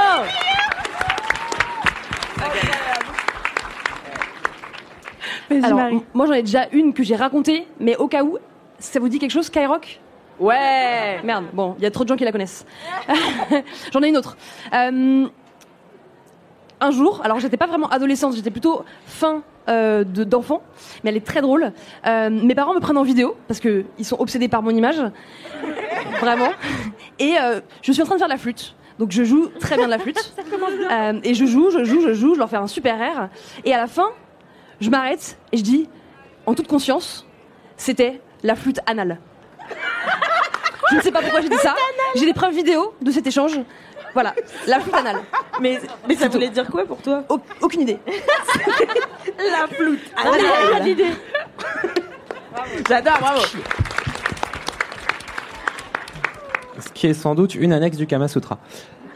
[5.63, 8.37] Alors, moi j'en ai déjà une que j'ai racontée, mais au cas où,
[8.79, 9.99] ça vous dit quelque chose, Skyrock?
[10.39, 12.65] Ouais Merde, bon, il y a trop de gens qui la connaissent.
[13.93, 14.37] j'en ai une autre.
[14.73, 15.27] Euh,
[16.81, 20.61] un jour, alors j'étais pas vraiment adolescente, j'étais plutôt fin euh, de- d'enfant,
[21.03, 21.71] mais elle est très drôle.
[22.07, 25.01] Euh, mes parents me prennent en vidéo parce que ils sont obsédés par mon image,
[26.19, 26.49] vraiment.
[27.19, 28.75] Et euh, je suis en train de faire de la flûte.
[28.99, 30.33] Donc je joue très bien de la flûte.
[31.23, 33.29] Et je joue, je joue, je joue, je leur fais un super air.
[33.63, 34.09] Et à la fin,
[34.79, 35.89] je m'arrête et je dis,
[36.45, 37.25] en toute conscience,
[37.77, 39.19] c'était la flûte anale.
[40.91, 41.73] Je ne sais pas pourquoi j'ai dit ça.
[42.15, 43.57] J'ai des preuves vidéo de cet échange.
[44.13, 44.34] Voilà,
[44.67, 45.17] la flûte anale.
[45.60, 47.24] Mais, mais ça voulait dire quoi pour toi?
[47.62, 48.00] Aucune idée.
[49.38, 51.12] La flûte Ah, mais il y a l'idée.
[52.88, 53.41] J'adore, bravo
[56.80, 58.60] Ce qui est sans doute une annexe du Kama Sutra.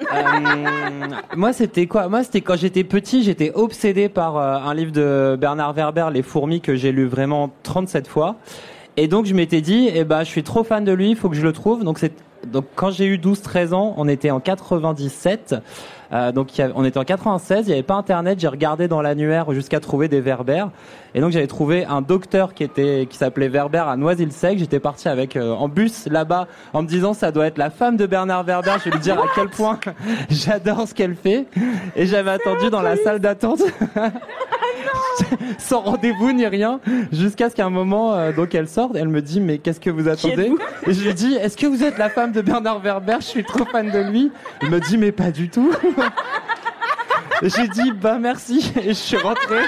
[0.01, 2.07] Euh, moi, c'était quoi?
[2.09, 6.21] Moi, c'était quand j'étais petit, j'étais obsédé par euh, un livre de Bernard Werber, Les
[6.21, 8.35] fourmis, que j'ai lu vraiment 37 fois.
[8.97, 11.29] Et donc, je m'étais dit, eh ben, je suis trop fan de lui, il faut
[11.29, 11.83] que je le trouve.
[11.83, 12.13] Donc, c'est
[12.45, 15.55] donc quand j'ai eu 12-13 ans, on était en 97.
[16.13, 18.87] Euh, donc y avait- on était en 96, il n'y avait pas internet, j'ai regardé
[18.87, 20.65] dans l'annuaire jusqu'à trouver des Werber.
[21.13, 24.57] Et donc j'avais trouvé un docteur qui était qui s'appelait Werber à Noisy-le-Sec.
[24.59, 27.95] J'étais parti avec euh, en bus là-bas en me disant ça doit être la femme
[27.95, 28.73] de Bernard Werber.
[28.79, 29.79] Je vais lui dire à quel point
[30.29, 31.45] j'adore ce qu'elle fait.
[31.95, 33.61] Et j'avais attendu dans la salle d'attente.
[35.57, 36.79] sans rendez-vous ni rien,
[37.11, 39.89] jusqu'à ce qu'à un moment, euh, donc elle sorte, elle me dit mais qu'est-ce que
[39.89, 40.51] vous attendez
[40.87, 43.43] Et je lui dis est-ce que vous êtes la femme de Bernard Werber Je suis
[43.43, 44.31] trop fan de lui.
[44.61, 45.71] Elle me dit mais pas du tout.
[47.41, 49.61] J'ai dit bah merci et je suis rentré.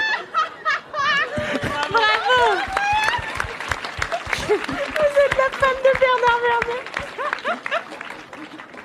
[4.48, 6.80] Vous êtes la femme de Bernard Werber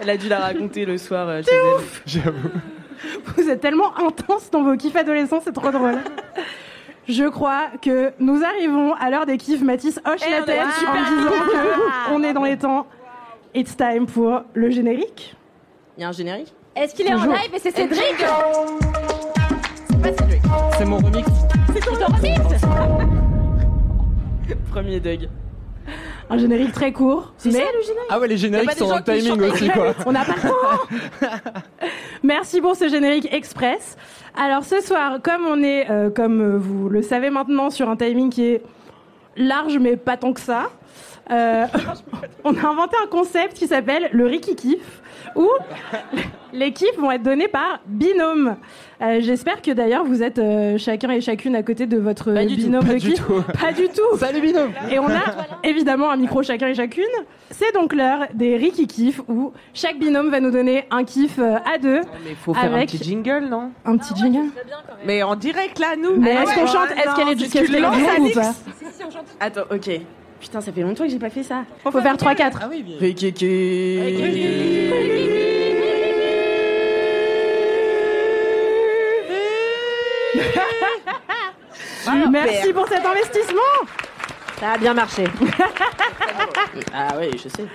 [0.02, 1.84] Elle a dû la raconter le soir euh, chez elle.
[2.06, 2.50] J'avoue.
[3.38, 5.98] Vous êtes tellement intense dans vos kiffs adolescents, c'est trop drôle.
[7.08, 9.62] Je crois que nous arrivons à l'heure des kiffs.
[9.62, 12.88] Mathis hoche Eh, la est tête super en disant que on est dans les temps.
[13.56, 15.36] It's time pour le générique.
[15.98, 16.54] Il y a un générique?
[16.76, 18.16] Est-ce qu'il est en live et c'est Cédric
[20.78, 21.30] C'est mon remix.
[21.72, 22.42] C'est ton remix
[24.72, 25.30] Premier Doug.
[26.32, 27.34] Un générique très court.
[27.38, 29.94] C'est mais ça le générique Ah ouais, les génériques pas sont qui timing aussi quoi.
[30.08, 31.30] On n'a pas le temps.
[32.24, 33.96] Merci pour ce générique express.
[34.36, 38.32] Alors ce soir, comme on est, euh, comme vous le savez maintenant, sur un timing
[38.32, 38.64] qui est
[39.38, 40.72] large mais pas tant que ça,
[41.32, 41.66] euh,
[42.44, 45.02] on a inventé un concept qui s'appelle le Ricky Kiff,
[45.36, 45.48] où
[46.54, 48.58] les kiffs vont être donnés par binôme.
[49.02, 52.46] Euh, J'espère que d'ailleurs vous êtes euh, chacun et chacune à côté de votre Pas
[52.46, 53.26] du tout, binôme pas de du kiff.
[53.26, 53.42] tout.
[53.60, 54.18] Pas du tout.
[54.18, 54.72] Salut binôme.
[54.92, 55.22] Et on a
[55.64, 57.04] évidemment un micro chacun et chacune.
[57.52, 61.78] C'est donc l'heure des Ricky Kiff où chaque binôme va nous donner un kiff à
[61.78, 62.02] deux.
[62.26, 63.72] Mais faut faire un Avec- petit jingle, non?
[63.86, 64.50] Un petit jingle.
[65.06, 66.16] Mais en direct là, nous.
[66.18, 66.56] Mais Ah est-ce ouais.
[66.62, 66.90] qu'on chante?
[66.96, 68.54] Ah Est-ce qu'elle est c'est est-ce qu'elle tu est lances, longue ou pas?
[69.40, 69.90] Attends, ok.
[70.44, 71.64] Putain, ça fait longtemps que j'ai pas fait ça.
[71.84, 72.58] Faut faire 3-4.
[72.62, 72.98] Ah oui, bien.
[82.30, 83.62] Merci pour cet investissement.
[84.60, 85.24] Ça a bien marché.
[86.94, 87.66] ah oui, je sais.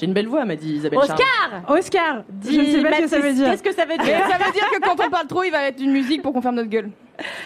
[0.00, 1.20] J'ai une belle voix, m'a dit Isabelle Charles.
[1.68, 3.50] Oscar Oscar, je ne sais pas ce que ça veut dire.
[3.50, 5.58] Qu'est-ce que ça veut dire ça veut dire que quand on parle trop, il va
[5.58, 6.88] mettre une musique pour qu'on ferme notre gueule.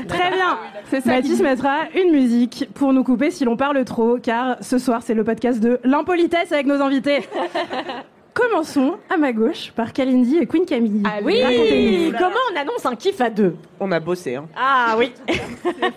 [0.07, 0.59] Très bien.
[0.89, 1.11] C'est ça.
[1.11, 5.15] Mathis mettra une musique pour nous couper si l'on parle trop, car ce soir c'est
[5.15, 7.29] le podcast de l'impolitesse avec nos invités.
[8.35, 11.03] Commençons à ma gauche par Kalindi et Queen Camille.
[11.25, 12.19] Oui, Racontez-nous.
[12.19, 14.37] comment on annonce un kiff à deux On a bossé.
[14.37, 14.47] Hein.
[14.57, 15.13] Ah oui.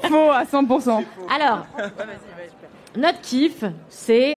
[0.08, 1.04] Faux à 100%.
[1.36, 1.68] Alors,
[2.96, 4.37] notre kiff, c'est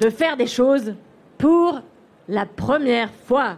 [0.00, 0.94] De faire des choses
[1.38, 1.80] pour
[2.28, 3.56] la première fois.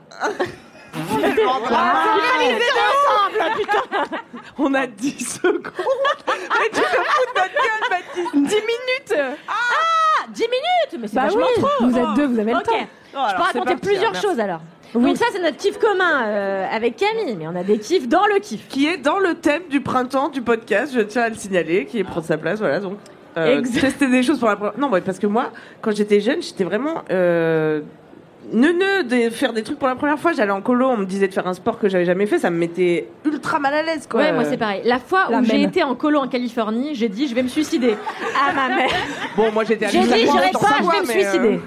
[4.58, 5.62] On a 10 secondes.
[5.66, 11.14] Mais tu te fous de notre gueule, Baptiste 10 minutes Ah, 10 minutes Mais c'est
[11.16, 12.72] Bah vachement oui, trop vous êtes deux, vous avez le Ok, temps.
[12.78, 14.26] je peux alors, c'est raconter parti, plusieurs merci.
[14.26, 14.60] choses alors.
[14.94, 18.26] Donc ça, c'est notre kiff commun euh, avec Camille, mais on a des kiffs dans
[18.26, 18.68] le kiff.
[18.68, 21.98] Qui est dans le thème du printemps du podcast, je tiens à le signaler, qui
[21.98, 22.98] est prendre sa place, voilà, donc.
[23.36, 24.78] Euh, tester des choses pour la première...
[24.78, 27.02] Non, ouais, parce que moi, quand j'étais jeune, j'étais vraiment...
[27.10, 27.80] Euh...
[28.52, 30.32] Neuneux de faire des trucs pour la première fois.
[30.32, 32.50] J'allais en colo, on me disait de faire un sport que j'avais jamais fait, ça
[32.50, 34.20] me mettait ultra mal à l'aise, quoi.
[34.20, 34.82] Ouais, moi c'est pareil.
[34.84, 35.68] La fois La où j'ai même.
[35.68, 37.96] été en colo en Californie, j'ai dit je vais me suicider.
[38.44, 38.90] À ma mère.
[39.36, 41.60] Bon, moi j'étais à J'ai dit j'irai pas, je vais me euh, suicider.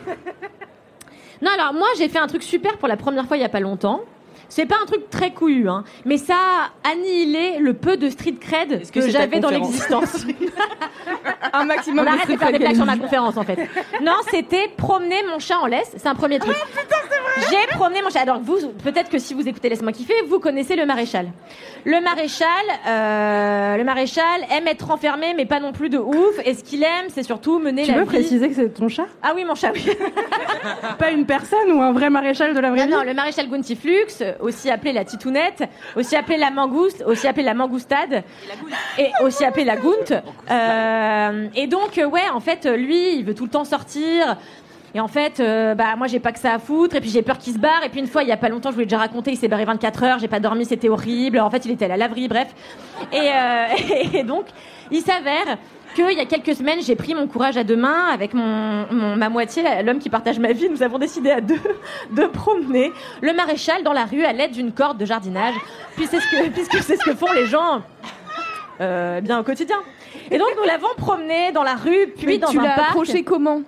[1.42, 3.50] Non, alors moi j'ai fait un truc super pour la première fois il y a
[3.50, 4.02] pas longtemps.
[4.50, 8.36] C'est pas un truc très couillu, hein, mais ça a annihilé le peu de street
[8.40, 10.26] cred que j'avais dans l'existence.
[11.54, 13.58] Un maximum On de arrête de faire des blagues sur ma conférence en fait.
[14.02, 15.94] Non, c'était promener mon chat en laisse.
[15.96, 16.56] C'est un premier truc.
[17.50, 18.22] J'ai promené mon chat.
[18.22, 21.28] Alors vous, peut-être que si vous écoutez Laisse-moi kiffer, vous connaissez le maréchal.
[21.84, 22.48] Le maréchal,
[22.88, 26.40] euh, le maréchal aime être enfermé, mais pas non plus de ouf.
[26.46, 28.08] Et ce qu'il aime, c'est surtout mener Tu la peux vie.
[28.08, 29.06] préciser que c'est ton chat?
[29.22, 29.72] Ah oui, mon chat.
[29.74, 29.86] Oui.
[31.00, 32.92] Pas une personne ou un vrai maréchal de la vraie Non, vie?
[32.92, 35.64] non, le maréchal Guntiflux, aussi appelé la titounette,
[35.96, 38.24] aussi appelé la mangouste, aussi appelé la mangoustade,
[38.98, 39.94] et aussi appelé la gount.
[40.50, 44.38] Euh, et donc, ouais, en fait, lui, il veut tout le temps sortir.
[44.96, 46.96] Et en fait, euh, bah moi j'ai pas que ça à foutre.
[46.96, 47.84] Et puis j'ai peur qu'il se barre.
[47.86, 49.38] Et puis une fois, il y a pas longtemps, je vous l'ai déjà raconté, il
[49.38, 50.20] s'est barré 24 heures.
[50.20, 51.40] J'ai pas dormi, c'était horrible.
[51.40, 52.48] En fait, il était à la laverie, bref.
[53.12, 53.66] Et, euh,
[54.14, 54.46] et donc,
[54.92, 55.58] il s'avère
[55.96, 59.16] qu'il y a quelques semaines, j'ai pris mon courage à deux mains avec mon, mon-
[59.16, 60.68] ma moitié, l'homme qui partage ma vie.
[60.70, 61.60] Nous avons décidé à deux
[62.12, 65.54] de promener le maréchal dans la rue à l'aide d'une corde de jardinage,
[65.96, 67.82] puis c'est ce que, puisque c'est ce que font les gens
[68.82, 69.78] euh, bien au quotidien.
[70.32, 72.90] Et donc nous l'avons promené dans la rue, puis Mais dans tu un l'as parc.
[72.90, 73.62] approché comment?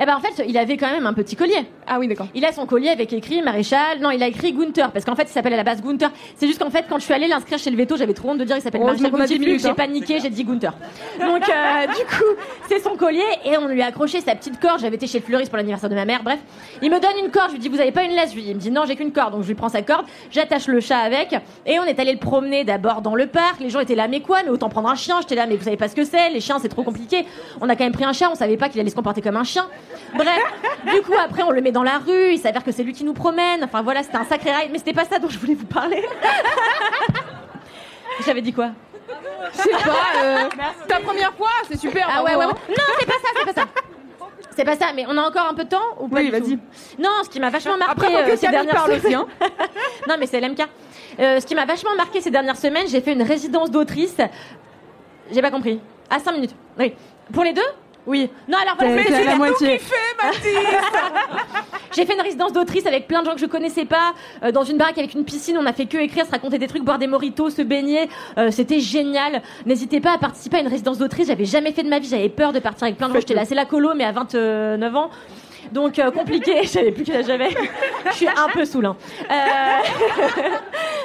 [0.00, 1.66] Eh ben en fait, il avait quand même un petit collier.
[1.86, 2.28] Ah oui, d'accord.
[2.34, 3.98] Il a son collier avec écrit maréchal.
[4.00, 6.10] Non, il a écrit Gunther parce qu'en fait, il s'appelle à la base Gunther.
[6.36, 8.38] C'est juste qu'en fait, quand je suis allée l'inscrire chez le veto, j'avais trop honte
[8.38, 9.46] de dire qu'il s'appelle maréchal qu'on a 10 Guntiflux.
[9.46, 9.74] minutes, J'ai hein.
[9.74, 10.72] paniqué, j'ai dit Gunther.
[11.18, 14.80] Donc euh, du coup, c'est son collier et on lui a accroché sa petite corde.
[14.80, 16.22] J'avais été chez le fleuriste pour l'anniversaire de ma mère.
[16.22, 16.38] Bref,
[16.80, 17.48] il me donne une corde.
[17.48, 18.32] Je lui dis vous avez pas une laisse?
[18.36, 19.32] Il me dit non, j'ai qu'une corde.
[19.32, 21.34] Donc je lui prends sa corde, j'attache le chat avec
[21.66, 23.58] et on est allé le promener d'abord dans le parc.
[23.58, 24.44] Les gens étaient là mais quoi?
[24.44, 25.16] Mais autant prendre un chien.
[25.22, 26.30] J'étais là mais vous savez pas ce que c'est?
[26.30, 27.26] Les chiens c'est trop compliqué.
[27.60, 28.30] On a quand même pris un chat.
[28.30, 29.66] On savait pas qu'il allait se comporter comme un chien.
[30.14, 30.52] Bref,
[30.92, 32.32] du coup après on le met dans la rue.
[32.32, 33.62] Il s'avère que c'est lui qui nous promène.
[33.64, 34.70] Enfin voilà, c'était un sacré ride.
[34.72, 36.04] Mais c'était pas ça dont je voulais vous parler.
[38.24, 38.70] J'avais dit quoi?
[39.52, 40.48] Je sais pas, euh,
[40.86, 42.06] ta première fois, c'est super.
[42.10, 42.74] Ah ouais, ouais, bravo, ouais.
[42.76, 43.66] Non, c'est pas ça, c'est pas ça.
[44.56, 46.30] C'est pas ça, mais on a encore un peu de temps ou pas Oui, du
[46.32, 46.56] vas-y.
[46.56, 46.60] tout
[46.98, 49.14] Non, ce qui m'a vachement marqué Après, faut que euh, ces Camille dernières parle aussi,
[49.14, 49.26] hein.
[50.08, 50.60] non, mais c'est l'MK.
[51.20, 54.16] Euh, ce qui m'a vachement marqué ces dernières semaines, j'ai fait une résidence d'autrice.
[55.30, 55.80] J'ai pas compris.
[56.10, 56.54] À 5 minutes.
[56.78, 56.92] Oui.
[57.32, 57.62] Pour les deux
[58.08, 58.28] Oui.
[58.48, 59.02] Non, alors voilà.
[59.04, 59.80] C'est- c'est la moitié.
[61.94, 64.62] J'ai fait une résidence d'autrice avec plein de gens que je connaissais pas, euh, dans
[64.64, 65.56] une baraque avec une piscine.
[65.60, 68.08] On a fait que écrire, se raconter des trucs, boire des moritos, se baigner.
[68.38, 69.42] Euh, C'était génial.
[69.66, 71.28] N'hésitez pas à participer à une résidence d'autrice.
[71.28, 72.08] J'avais jamais fait de ma vie.
[72.08, 73.20] J'avais peur de partir avec plein de gens.
[73.20, 75.10] J'étais là, c'est la colo, mais à 29 ans.
[75.72, 77.50] Donc euh, compliqué, je savais plus âge j'avais.
[78.10, 78.86] Je suis un peu saoul.
[78.86, 78.96] hein.
[79.30, 80.44] Euh,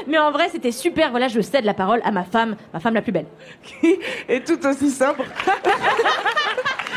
[0.07, 1.11] Mais en vrai, c'était super.
[1.11, 3.25] Voilà, je cède la parole à ma femme, ma femme la plus belle.
[4.29, 5.23] Et tout aussi sobre.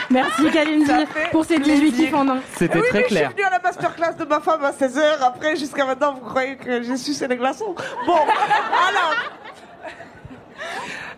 [0.11, 0.91] Merci Kalindi
[1.33, 2.07] pour ces 18 plaisir.
[2.07, 2.39] kiffs en un.
[2.57, 3.31] C'était oui, très mais clair.
[3.31, 5.01] Je suis venue à la masterclass de ma femme à 16h.
[5.23, 7.75] Après, jusqu'à maintenant, vous croyez que j'ai sucé les glaçons
[8.07, 8.15] Bon,
[8.89, 9.15] alors.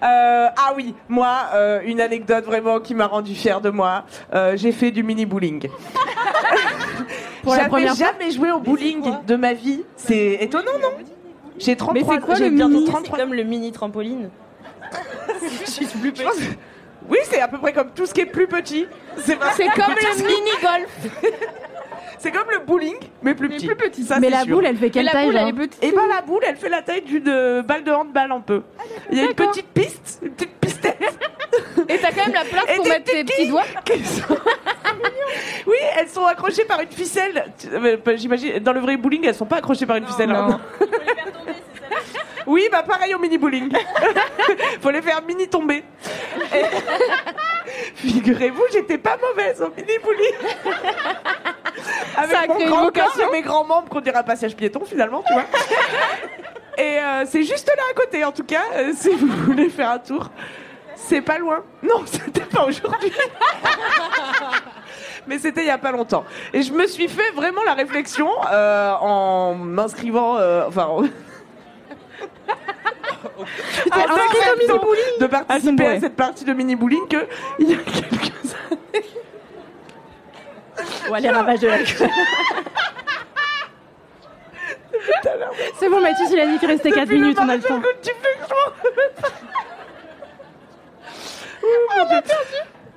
[0.01, 4.05] Euh, ah oui, moi, euh, une anecdote vraiment qui m'a rendu fière de moi.
[4.33, 5.69] Euh, j'ai fait du mini bowling.
[7.43, 9.83] Pour la J'avais première fois jamais joué au bowling de ma vie.
[9.97, 10.91] C'est étonnant, non
[11.59, 13.01] J'ai 33 Mais c'est quoi j'ai le mini 33.
[13.17, 14.31] C'est comme le mini trampoline.
[15.65, 16.35] Je suis plus pense-
[17.09, 18.87] Oui, c'est à peu près comme tout ce qui est plus petit.
[19.19, 19.49] C'est vrai.
[19.57, 20.91] C'est comme le mini-golf.
[22.21, 23.67] C'est comme le bowling, mais plus petit.
[23.69, 24.03] plus petit.
[24.03, 24.57] Ça, Mais la sûr.
[24.57, 25.85] boule, elle fait quelle la taille boule, elle genre est petite.
[25.85, 28.63] Et ben la boule, elle fait la taille d'une euh, balle de handball un peu.
[29.13, 30.99] Il y a une petite piste, une petite pistette.
[31.89, 33.63] Et t'as quand même la place Et pour des mettre tes petits doigts.
[33.87, 34.35] sont-
[35.69, 37.53] oui, elles sont accrochées par une ficelle.
[37.73, 40.33] Euh, J'imagine, dans le vrai bowling, elles sont pas accrochées par une ficelle.
[40.33, 40.59] hein.
[42.49, 43.71] Oui, bah pareil au mini bowling.
[44.81, 45.85] Faut les faire mini tomber.
[46.55, 46.65] Et-
[47.95, 50.35] Figurez-vous, j'étais pas mauvaise au mini bowling.
[52.17, 53.29] Avec Sacrée mon grand corps vocation.
[53.29, 55.45] et mes grands membres qu'on dirait un passage piéton finalement, tu vois.
[56.79, 59.91] Et euh, c'est juste là à côté, en tout cas, euh, si vous voulez faire
[59.91, 60.31] un tour.
[60.97, 61.63] C'est pas loin.
[61.83, 63.13] Non, c'était pas aujourd'hui.
[65.27, 66.25] Mais c'était il y a pas longtemps.
[66.53, 70.89] Et je me suis fait vraiment la réflexion euh, en m'inscrivant, euh, enfin,
[73.93, 74.81] en acceptant
[75.21, 77.27] de participer à cette partie de mini bowling que
[77.59, 79.07] il y a quelques années.
[81.11, 82.07] Ouais, les ravages de la queue.
[85.79, 87.63] C'est bon, Mathis, il a dit qu'il restait 4 Depuis le minutes, on a le
[87.63, 87.81] temps.
[88.03, 88.55] tu fais que je
[91.99, 92.21] mon Dieu.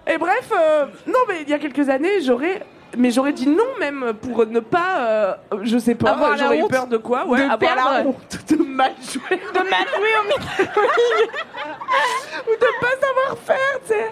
[0.08, 2.66] Et bref, euh, non mais il y a quelques années, j'aurais
[2.98, 5.34] mais j'aurais dit non même pour ne pas euh,
[5.64, 7.92] je sais pas, Avoir j'aurais eu peur de quoi Ouais, de avoir perdre.
[7.92, 10.64] la honte de mal jouer, de mal jouer au micro
[12.48, 14.12] ou de pas savoir faire, tu sais.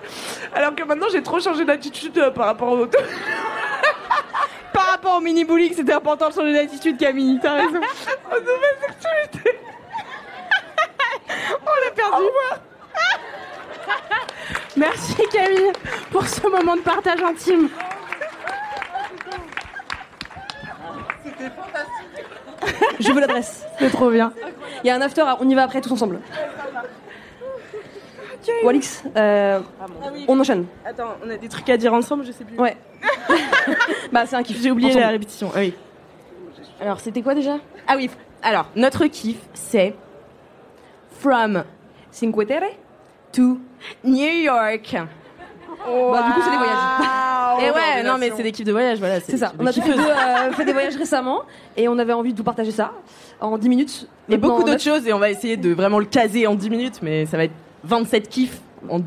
[0.55, 2.88] Alors que maintenant j'ai trop changé d'attitude euh, par rapport au
[4.73, 7.39] Par rapport au mini bowling, c'était important de changer d'attitude, Camille.
[7.41, 7.69] T'as raison.
[8.32, 9.59] aux nouvelles activités.
[11.51, 12.23] On l'a perdu.
[14.77, 15.71] Merci Camille
[16.11, 17.69] pour ce moment de partage intime.
[22.99, 23.65] Je veux l'adresse.
[23.79, 24.33] C'est trop bien.
[24.83, 26.19] Il y a un after, on y va après tous ensemble.
[28.63, 29.59] Walix, euh,
[30.27, 30.65] on enchaîne.
[30.85, 32.57] Attends, on a des trucs à dire ensemble, je sais plus.
[32.57, 32.75] Ouais.
[34.11, 34.61] bah c'est un kiff.
[34.61, 35.05] J'ai oublié Ensemble.
[35.05, 35.51] la répétition.
[35.53, 35.73] Ah oui.
[36.81, 37.57] Alors, c'était quoi déjà?
[37.87, 38.09] Ah oui.
[38.41, 39.95] Alors, notre kiff, c'est
[41.19, 41.63] From
[42.11, 42.63] Cinque Terre
[43.31, 43.59] to
[44.03, 44.95] New York.
[45.86, 46.77] Bah du coup c'est des voyages.
[47.61, 49.19] Et ouais, non mais c'est des kiffs de voyage, voilà.
[49.19, 49.51] C'est ça.
[49.59, 49.97] On a tous les kiffeuses.
[49.97, 51.41] deux euh, fait des voyages récemment
[51.75, 52.91] et on avait envie de vous partager ça
[53.41, 54.07] en 10 minutes.
[54.30, 56.99] Et beaucoup d'autres choses et on va essayer de vraiment le caser en 10 minutes,
[57.01, 57.53] mais ça va être
[57.84, 58.59] 27 kiffs
[58.89, 59.05] en 10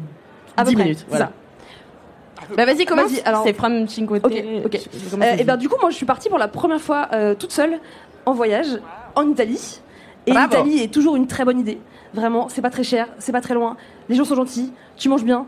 [0.56, 1.06] À peu près, minutes.
[1.08, 1.26] Voilà.
[1.26, 2.46] ça.
[2.56, 3.10] Bah vas-y, commence.
[3.10, 6.06] Vas-y, alors- C'est From Cinque Ok, Euh, et ben dit du coup moi je suis
[6.06, 7.78] partie pour la première fois euh, toute seule
[8.26, 8.78] en voyage
[9.14, 9.80] en Italie.
[10.26, 11.78] Et l'Italie est toujours une très bonne idée.
[12.14, 13.76] Vraiment, c'est pas très cher, c'est pas très loin.
[14.10, 15.46] Les gens sont gentils, tu manges bien.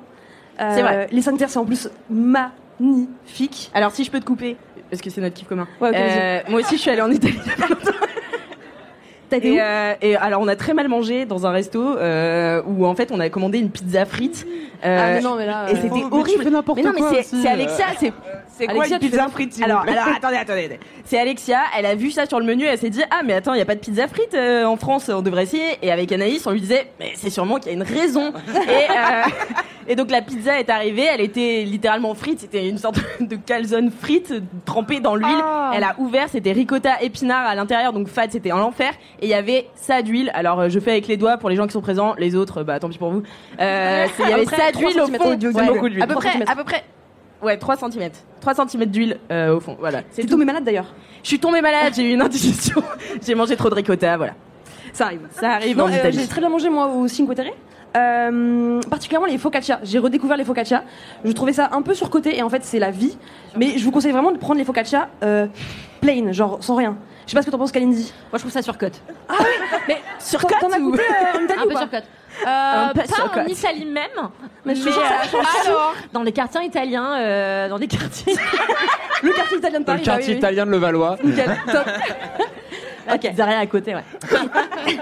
[0.61, 1.09] Euh, vrai.
[1.11, 3.71] Les sanitaires c'est en plus magnifique.
[3.75, 4.57] Alors si je peux te couper,
[4.91, 5.67] parce que c'est notre kiff commun.
[5.81, 7.39] Ouais, ok, Euh, moi aussi je suis allée en Italie.
[9.31, 11.81] T'as été Et, où euh, et alors on a très mal mangé dans un resto
[11.97, 14.47] euh, où en fait on a commandé une pizza frite.
[14.85, 15.67] Euh, Ah mais non mais là.
[15.71, 16.45] et euh, c'était tu horrible.
[16.45, 16.63] mais non
[16.95, 17.51] mais c'est euh.
[17.53, 18.13] Alexia, c'est
[18.57, 20.79] C'est quoi Alexia, une pizza frite Alors, alors attendez, attendez.
[21.05, 23.53] C'est Alexia, elle a vu ça sur le menu, elle s'est dit ah mais attends,
[23.55, 25.79] il y a pas de pizza frite euh, en France, on devrait essayer.
[25.83, 28.29] Et avec Anaïs, on lui disait mais c'est sûrement qu'il y a une raison.
[28.29, 29.23] et, euh,
[29.89, 33.91] et donc la pizza est arrivée, elle était littéralement frite, c'était une sorte de calzone
[33.91, 34.33] frite
[34.65, 35.43] trempée dans l'huile.
[35.75, 38.93] Elle a ouvert, c'était ricotta épinard à l'intérieur, donc fat, c'était en enfer.
[39.21, 40.31] Et il y avait ça d'huile.
[40.33, 42.63] Alors euh, je fais avec les doigts pour les gens qui sont présents, les autres,
[42.63, 43.23] bah tant pis pour vous.
[43.61, 45.31] Euh, Il y avait ça d'huile au fond.
[45.31, 46.03] Ouais, beaucoup d'huile.
[46.03, 46.85] À peu 3 près, à peu près.
[47.43, 48.11] Ouais, 3 cm.
[48.53, 50.03] 3 cm d'huile euh, au fond, voilà.
[50.11, 50.93] C'est tombé malade d'ailleurs.
[51.23, 52.83] Je suis tombée malade, j'ai eu une indigestion.
[53.27, 54.35] j'ai mangé trop de ricotta, voilà.
[54.93, 55.21] Ça arrive.
[55.33, 56.19] Ça arrive Non, en euh, Italie.
[56.21, 57.47] j'ai très bien mangé moi au Cinque Terre.
[57.97, 59.81] Euh, particulièrement les focaccia.
[59.83, 60.83] J'ai redécouvert les focaccia.
[61.25, 63.17] Je trouvais ça un peu surcoté et en fait c'est la vie.
[63.57, 65.47] Mais je vous conseille vraiment de prendre les focaccia euh,
[66.01, 66.97] plain, genre sans rien.
[67.27, 68.13] Je sais pas ce que t'en penses, Kalindi.
[68.31, 69.01] Moi, je trouve ça surcote.
[69.89, 72.05] Mais Surcote t'en as ou- goûté euh, en Italie Un peu surcote.
[72.43, 73.47] Euh, pas en.
[73.47, 74.09] Italie même,
[74.65, 75.01] Mais a changé.
[75.67, 78.35] alors, dans les quartiers italiens, euh, dans des quartiers.
[79.23, 80.03] Le quartier italien de le Paris.
[80.05, 80.39] bah quartier oui, oui.
[80.39, 81.17] italien de Levallois.
[81.25, 81.87] Nickel, top.
[83.07, 84.05] La pizzeria à côté, ouais.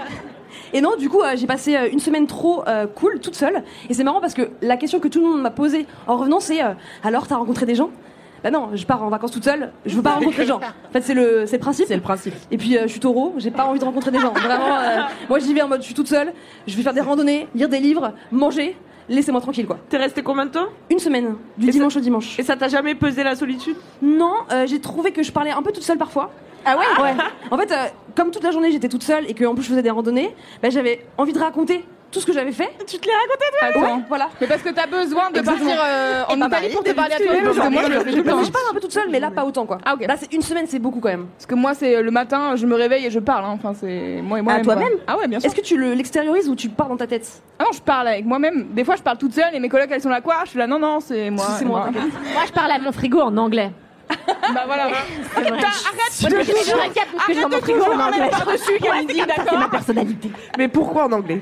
[0.73, 3.63] Et non, du coup, euh, j'ai passé euh, une semaine trop euh, cool, toute seule.
[3.89, 6.39] Et c'est marrant parce que la question que tout le monde m'a posée en revenant,
[6.39, 6.69] c'est euh,
[7.03, 7.91] alors, t'as rencontré des gens?
[8.43, 10.59] Bah non, je pars en vacances toute seule, je veux pas rencontrer des gens.
[10.89, 11.85] En fait, c'est le, c'est le principe.
[11.87, 12.33] C'est le principe.
[12.51, 14.33] Et puis, euh, je suis taureau, j'ai pas envie de rencontrer des gens.
[14.33, 16.33] Vraiment, euh, moi, j'y vais en mode, je suis toute seule,
[16.67, 18.77] je vais faire des randonnées, lire des livres, manger,
[19.09, 19.77] laissez-moi tranquille, quoi.
[19.89, 20.67] T'es resté combien de temps?
[20.91, 22.37] Une semaine, du Et ça- dimanche au dimanche.
[22.39, 23.77] Et ça t'a jamais pesé la solitude?
[24.01, 26.31] Non, euh, j'ai trouvé que je parlais un peu toute seule parfois.
[26.65, 27.03] Ah ouais?
[27.03, 27.13] Ouais.
[27.51, 27.75] En fait, euh,
[28.15, 30.33] comme toute la journée j'étais toute seule et que en plus je faisais des randonnées,
[30.61, 31.83] bah, j'avais envie de raconter
[32.13, 32.69] tout ce que j'avais fait.
[32.87, 34.03] Tu te l'es raconté toi Attends.
[34.07, 34.29] Voilà.
[34.39, 35.65] Mais parce que t'as besoin de Exactement.
[35.69, 37.43] partir euh, en Italie pour te parler à toi-même.
[37.43, 39.79] Parce que moi, je parle un peu toute seule, mais là pas autant quoi.
[39.85, 40.05] Ah ok.
[40.07, 41.27] Là c'est une semaine, c'est beaucoup quand même.
[41.37, 43.45] Parce que moi, c'est le matin, je me réveille et je parle.
[43.45, 43.51] hein.
[43.59, 44.53] Enfin, c'est moi et moi.
[44.53, 45.47] À toi-même Ah ouais, bien sûr.
[45.47, 47.27] Est-ce que tu le- l'extériorises ou tu parles dans ta tête
[47.59, 48.67] Ah non, je parle avec moi-même.
[48.71, 50.35] Des fois, je parle toute seule et mes collègues, elles sont là quoi?
[50.45, 51.47] Je suis là, non, non, c'est moi.
[51.57, 51.89] C'est moi.
[51.91, 53.71] Moi, je parle à mon frigo en anglais.
[54.53, 54.89] Bah voilà.
[55.31, 56.43] C'est vrai.
[56.43, 58.29] Je je récap parce que j'ai mon frigo en anglais.
[58.29, 60.29] Par-dessus, Kalindi, C'est d'accord ma personnalité.
[60.57, 61.41] Mais pourquoi en anglais?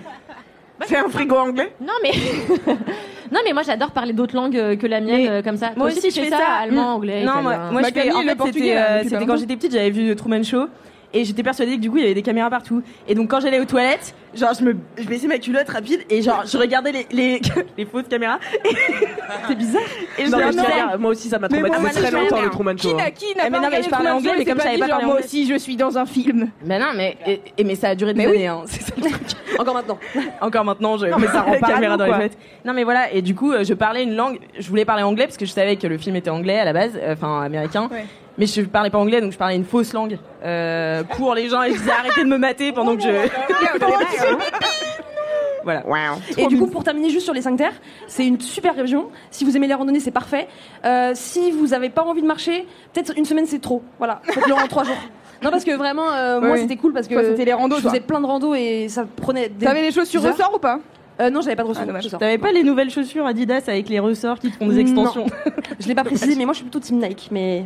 [0.85, 2.11] C'est un frigo anglais Non mais
[3.31, 5.67] non mais moi j'adore parler d'autres langues euh, que la mienne euh, comme ça.
[5.75, 6.95] Moi Toi aussi, tu je fais ça, allemand, Mm.
[6.95, 7.23] anglais.
[7.23, 7.71] Non, moi, italien.
[7.71, 7.99] moi Bah, je fais.
[8.01, 9.39] Camille, En le fait, portugais, c'était là, euh, depuis c'était quand longtemps.
[9.39, 10.65] j'étais petite, j'avais vu The Truman Show.
[11.13, 12.81] Et j'étais persuadée que du coup il y avait des caméras partout.
[13.07, 16.21] Et donc quand j'allais aux toilettes, genre je me, je baissais ma culotte rapide et
[16.21, 17.41] genre je regardais les, les,
[17.77, 18.39] les fausses caméras.
[19.47, 19.81] C'est bizarre.
[20.17, 22.41] Et je Non, mais je moi aussi ça m'a Mais bon, traumatisé moi, très longtemps
[22.41, 22.49] le.
[22.49, 22.89] Truman Show.
[22.89, 22.97] Qui hein.
[22.97, 24.45] n'a qui n'a Eh, mais pas non, mais regardé je parlais Truman anglais, Show mais
[24.45, 26.49] comme je savais dit, pas genre, parler moi aussi, je suis dans un film.
[26.65, 27.17] Ben non, mais
[27.57, 28.47] et, mais ça a duré des Mais années.
[28.47, 29.15] Hein, c'est ça le truc.
[29.59, 29.99] Encore maintenant.
[30.39, 32.37] Encore maintenant, je Non, mais ça rend pas caméra dans les toilettes.
[32.65, 34.39] Non mais voilà, et du coup, euh, je parlais une langue.
[34.57, 36.73] Je voulais parler anglais parce que je savais que le film était anglais à la
[36.73, 37.89] base, euh, enfin américain.
[38.37, 41.61] Mais je parlais pas anglais, donc je parlais une fausse langue euh, pour les gens
[41.63, 43.09] et je disais arrêtez de me mater pendant que je.
[45.63, 45.83] voilà.
[46.37, 47.73] Et du coup, pour terminer juste sur les 5 terres,
[48.07, 49.09] c'est une super région.
[49.29, 50.47] Si vous aimez les randonnées, c'est parfait.
[50.85, 53.83] Euh, si vous avez pas envie de marcher, peut-être une semaine c'est trop.
[53.97, 54.95] Voilà, faites-le en 3 jours.
[55.43, 57.99] Non, parce que vraiment, euh, moi c'était cool parce que c'était les randos, je faisais
[57.99, 59.65] plein de randos et ça prenait des.
[59.65, 60.79] T'avais les chaussures ressort ou pas
[61.19, 61.87] Euh, Non, j'avais pas de ressources.
[61.89, 62.19] Ah, ressorts.
[62.19, 65.25] T'avais pas les nouvelles chaussures Adidas avec les ressorts qui te font des extensions
[65.79, 67.65] Je l'ai pas précisé, mais moi je suis plutôt team Nike, mais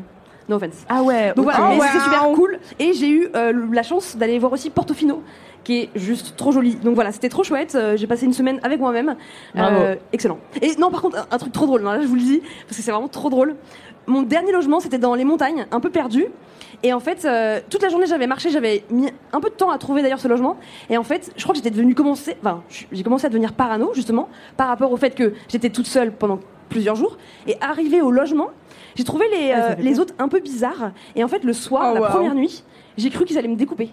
[0.50, 0.86] no offense.
[0.89, 1.34] Ah ouais.
[1.36, 2.60] Donc voilà, mais c'était super cool.
[2.80, 5.24] Et j'ai eu euh, la chance d'aller voir aussi Portofino,
[5.64, 6.76] qui est juste trop joli.
[6.76, 7.76] Donc voilà, c'était trop chouette.
[7.76, 9.16] Euh, j'ai passé une semaine avec moi-même.
[9.58, 10.38] Euh, excellent.
[10.62, 11.82] Et non, par contre, un, un truc trop drôle.
[11.82, 13.56] non, là, je vous le dis parce que c'est vraiment trop drôle.
[14.08, 16.28] Mon dernier logement, c'était dans les montagnes, un peu perdu.
[16.84, 19.72] Et en fait, euh, toute la journée, j'avais marché, j'avais mis un peu de temps
[19.72, 20.58] à trouver d'ailleurs ce logement.
[20.91, 23.91] Et en fait, je crois que j'étais devenue commencer, enfin, j'ai commencé à devenir parano
[23.96, 26.39] justement par rapport au fait que j'étais toute seule pendant
[26.70, 27.18] plusieurs jours.
[27.48, 28.50] Et arrivé au logement,
[28.96, 30.91] j'ai trouvé les, Ah, euh, les autres un peu bizarres.
[31.16, 32.08] Et en fait, le soir, Oh, la wow.
[32.08, 32.64] première nuit,
[32.98, 33.89] j'ai cru qu'ils allaient me découper.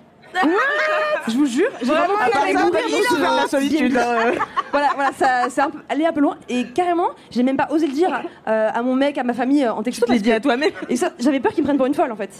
[1.28, 3.96] je vous jure, j'ai vraiment me de la solitude.
[3.98, 4.32] hein.
[4.72, 6.38] Voilà, voilà, ça, c'est un peu allé un peu loin.
[6.48, 9.64] Et carrément, j'ai même pas osé le dire euh, à mon mec, à ma famille
[9.64, 10.06] euh, en texto.
[10.06, 10.70] Tu l'as dit que- à toi-même.
[10.88, 12.30] Et ça, j'avais peur qu'ils me prennent pour une folle en fait.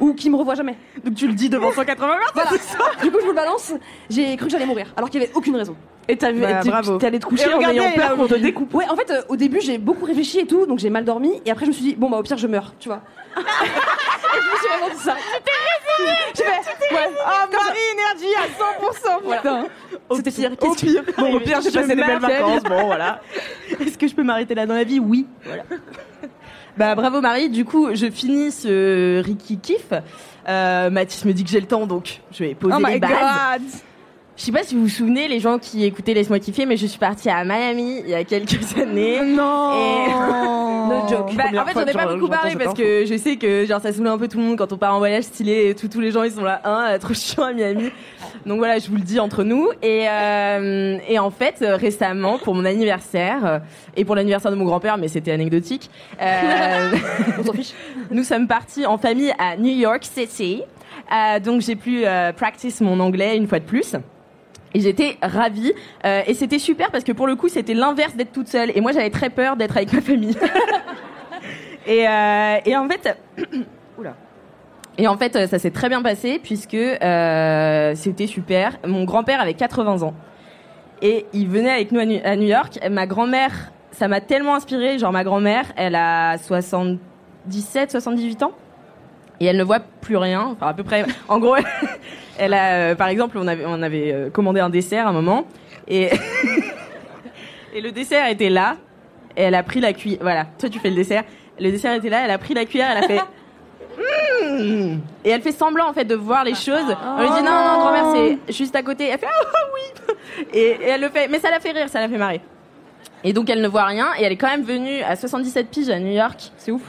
[0.00, 0.76] Ou qu'ils me revoient jamais.
[1.04, 2.32] Donc tu le dis devant 180 mètres.
[2.34, 2.50] Voilà.
[3.02, 3.72] du coup, je vous le balance.
[4.10, 5.76] J'ai cru que j'allais mourir, alors qu'il y avait aucune raison.
[6.08, 8.74] Et t'avais- Bah, t'es- t'es allé te coucher Et en ayant peur qu'on te découpe.
[8.74, 11.40] Ouais, en fait, euh, au début, j'ai beaucoup réfléchi et tout, donc j'ai mal dormi.
[11.46, 13.00] Et après, je me suis dit, bon, bah, au pire, je meurs, tu vois.
[13.36, 15.16] et je me suis vraiment dit ça.
[16.36, 17.10] J'ai fait, ouais.
[17.24, 18.46] Ah, Marie Énergie à
[19.22, 19.66] 100%, putain.
[20.16, 20.50] C'était pire.
[20.60, 22.62] Au pire, bon, au pire, j'ai passé des belles vacances.
[22.64, 23.20] Bon, voilà.
[23.80, 24.98] Est-ce que je peux m'arrêter là dans la vie?
[24.98, 25.26] Oui.
[25.44, 25.62] Voilà.
[26.76, 27.48] Bah bravo Marie.
[27.50, 29.92] Du coup, je finis ce Ricky Kiff.
[30.48, 33.00] Euh, Mathis me dit que j'ai le temps, donc je vais poser Oh les my
[33.00, 33.10] bases.
[33.10, 33.62] god.
[34.36, 36.86] Je sais pas si vous vous souvenez, les gens qui écoutaient Laisse-moi kiffer, mais je
[36.86, 39.20] suis partie à Miami il y a quelques années.
[39.24, 39.72] Non.
[39.72, 41.34] Et- No joke.
[41.34, 43.92] Bah, en fait, j'en ai pas beaucoup parlé parce que je sais que genre ça
[43.92, 46.00] saoule un peu tout le monde quand on part en voyage stylé et tout, tous
[46.00, 47.90] les gens ils sont là, hein, trop chiant à Miami.
[48.46, 49.70] Donc voilà, je vous le dis entre nous.
[49.82, 53.58] Et, euh, et en fait, récemment, pour mon anniversaire euh,
[53.96, 56.90] et pour l'anniversaire de mon grand-père, mais c'était anecdotique, euh,
[57.38, 57.72] On s'en fiche.
[58.10, 60.62] nous sommes partis en famille à New York City.
[61.12, 63.94] Euh, donc j'ai pu euh, practice mon anglais une fois de plus.
[64.74, 65.72] Et j'étais ravie.
[66.04, 68.72] Euh, et c'était super parce que pour le coup, c'était l'inverse d'être toute seule.
[68.74, 70.36] Et moi, j'avais très peur d'être avec ma famille.
[71.86, 73.16] et, euh, et en fait...
[73.98, 74.14] Oula.
[74.98, 78.78] Et en fait, ça s'est très bien passé puisque euh, c'était super.
[78.86, 80.14] Mon grand-père avait 80 ans.
[81.02, 82.78] Et il venait avec nous à New York.
[82.90, 84.98] Ma grand-mère, ça m'a tellement inspiré.
[84.98, 88.52] Genre, ma grand-mère, elle a 77, 78 ans.
[89.44, 90.48] Et elle ne voit plus rien.
[90.52, 91.04] Enfin, à peu près.
[91.28, 91.56] En gros,
[92.38, 95.12] elle a, euh, par exemple, on avait, on avait euh, commandé un dessert à un
[95.12, 95.46] moment.
[95.86, 96.08] Et,
[97.74, 98.76] et le dessert était là.
[99.36, 100.20] Et elle a pris la cuillère.
[100.22, 101.24] Voilà, toi, tu fais le dessert.
[101.60, 102.22] Le dessert était là.
[102.24, 102.88] Elle a pris la cuillère.
[102.96, 103.20] Elle a fait.
[104.40, 105.00] Hmm.
[105.26, 106.96] Et elle fait semblant en fait de voir les choses.
[107.04, 109.08] On lui dit non, non, grand-mère, c'est juste à côté.
[109.08, 110.14] Elle fait ah oui.
[110.54, 112.40] Et, et elle le fait, mais ça la fait rire, ça la fait marrer.
[113.22, 115.88] Et donc elle ne voit rien et elle est quand même venue à 77 piges
[115.90, 116.50] à New York.
[116.56, 116.82] C'est ouf.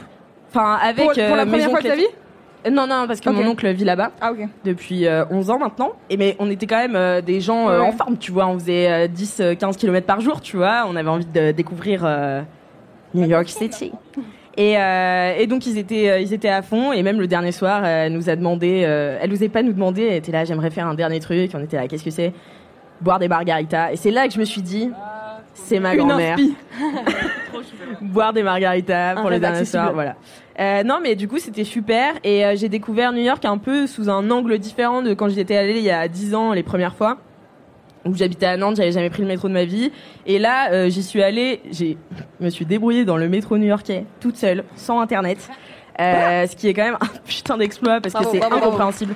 [0.50, 2.04] Enfin avec Pour, pour euh, la mes première fois de ta vie?
[2.04, 2.25] Euh,
[2.70, 4.32] Non non parce que mon oncle vit là-bas Ah,
[4.64, 5.92] depuis euh, 11 ans maintenant.
[6.10, 7.86] Et mais on était quand même euh, des gens euh, Ouais.
[7.88, 8.46] en forme, tu vois.
[8.46, 10.84] On faisait euh, 10, euh, 15 km par jour, tu vois.
[10.88, 12.42] On avait envie de découvrir euh,
[13.14, 13.92] New York City.
[14.58, 16.92] Et, euh, et donc ils étaient, euh, ils étaient à fond.
[16.92, 19.72] Et même le dernier soir, euh, elle nous a demandé, euh, elle n'osait pas nous
[19.74, 20.04] demander.
[20.04, 21.50] Elle était là, j'aimerais faire un dernier truc.
[21.54, 22.32] On était là, qu'est-ce que c'est?
[23.00, 23.92] Boire des margaritas.
[23.92, 24.90] Et c'est là que je me suis dit,
[25.52, 26.38] c'est ma grand-mère.
[28.00, 29.82] Boire des margaritas pour Un le rêve dernier accessible.
[29.82, 30.16] soir, voilà.
[30.58, 32.14] Euh, non, mais du coup, c'était super.
[32.24, 35.40] Et euh, j'ai découvert New York un peu sous un angle différent de quand j'y
[35.40, 37.18] étais allée il y a 10 ans, les premières fois.
[38.04, 39.90] où j'habitais à Nantes, j'avais jamais pris le métro de ma vie.
[40.26, 41.98] Et là, euh, j'y suis allée, j'ai
[42.40, 45.38] me suis débrouillée dans le métro new-yorkais, toute seule, sans internet.
[45.98, 48.56] Euh, ce qui est quand même un putain d'exploit parce Bravo, que c'est bravo.
[48.56, 49.14] incompréhensible.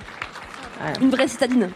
[0.82, 0.93] Ouais.
[1.03, 1.68] Une vraie citadine.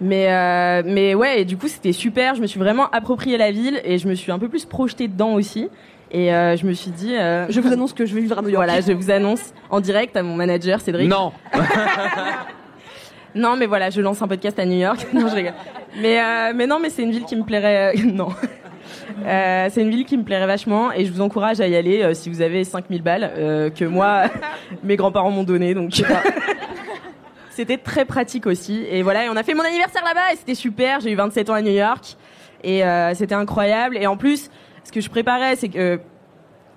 [0.00, 2.34] Mais euh, mais ouais, et du coup c'était super.
[2.34, 5.06] Je me suis vraiment approprié la ville et je me suis un peu plus projetée
[5.08, 5.68] dedans aussi.
[6.10, 8.42] Et euh, je me suis dit, euh, Je vous annonce que je vais vivre à
[8.42, 8.64] New York.
[8.66, 11.08] voilà, je vous annonce en direct à mon manager Cédric.
[11.08, 11.32] Non.
[13.34, 15.06] Non, mais voilà, je lance un podcast à New York.
[15.14, 15.54] non, je rigole.
[16.02, 17.96] Mais euh, mais non, mais c'est une ville qui me plairait.
[17.96, 18.28] euh, non.
[19.26, 22.02] Euh, c'est une ville qui me plairait vachement et je vous encourage à y aller
[22.02, 24.24] euh, si vous avez 5000 balles euh, que moi
[24.82, 26.02] mes grands-parents m'ont donné donc
[27.54, 30.54] c'était très pratique aussi et voilà et on a fait mon anniversaire là-bas et c'était
[30.54, 32.16] super j'ai eu 27 ans à New York
[32.64, 34.50] et euh, c'était incroyable et en plus
[34.84, 36.00] ce que je préparais c'est que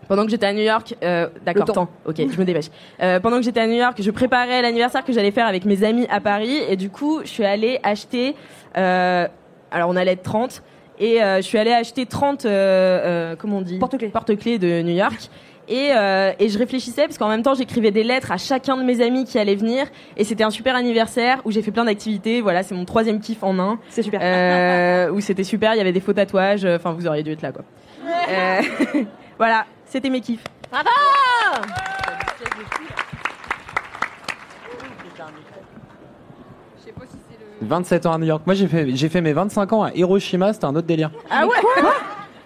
[0.08, 1.74] pendant que j'étais à New York, euh, d'accord, temps.
[1.74, 1.90] temps.
[2.06, 2.68] Ok, je me dépêche.
[3.02, 5.84] Euh, pendant que j'étais à New York, je préparais l'anniversaire que j'allais faire avec mes
[5.84, 8.36] amis à Paris, et du coup, je suis allée acheter.
[8.78, 9.28] Euh,
[9.72, 10.62] alors, on allait être 30,
[11.00, 13.80] et je suis allée acheter 30, euh, euh, comment on dit?
[13.80, 14.10] Porte-clés.
[14.10, 15.30] Porte-clés de New York.
[15.68, 18.84] Et, euh, et je réfléchissais parce qu'en même temps j'écrivais des lettres à chacun de
[18.84, 19.88] mes amis qui allaient venir.
[20.18, 22.42] Et c'était un super anniversaire où j'ai fait plein d'activités.
[22.42, 23.80] Voilà c'est mon troisième kiff en un.
[23.90, 24.20] C'est super.
[24.24, 26.66] euh, où c'était super il y avait des faux tatouages.
[26.66, 27.64] Enfin vous auriez dû être là quoi.
[28.30, 28.62] Euh,
[29.38, 30.44] voilà c'était mes kiffs.
[37.62, 38.44] 27 ans à New York.
[38.46, 41.12] Moi, j'ai fait, j'ai fait mes 25 ans à Hiroshima, c'était un autre délire.
[41.30, 41.56] ah ouais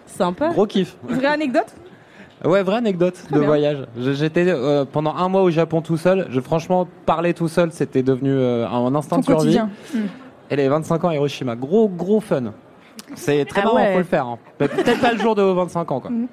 [0.05, 0.49] sympa.
[0.49, 0.95] Gros kiff.
[1.03, 1.67] Vraie anecdote?
[2.45, 3.47] Ouais, vraie anecdote de bien.
[3.47, 3.85] voyage.
[3.97, 6.27] J'étais euh, pendant un mois au Japon tout seul.
[6.29, 9.57] Je, franchement, parler tout seul, c'était devenu euh, un instinct Ton de survie.
[9.57, 9.69] quotidien.
[10.49, 12.53] Et les 25 ans à Hiroshima, gros, gros fun.
[13.15, 13.91] C'est très Ah marrant, ouais.
[13.93, 14.25] faut le faire.
[14.25, 14.37] hein.
[14.57, 16.11] Pe- Peut-être pas le jour de vos 25 ans, quoi.
[16.11, 16.27] Mm.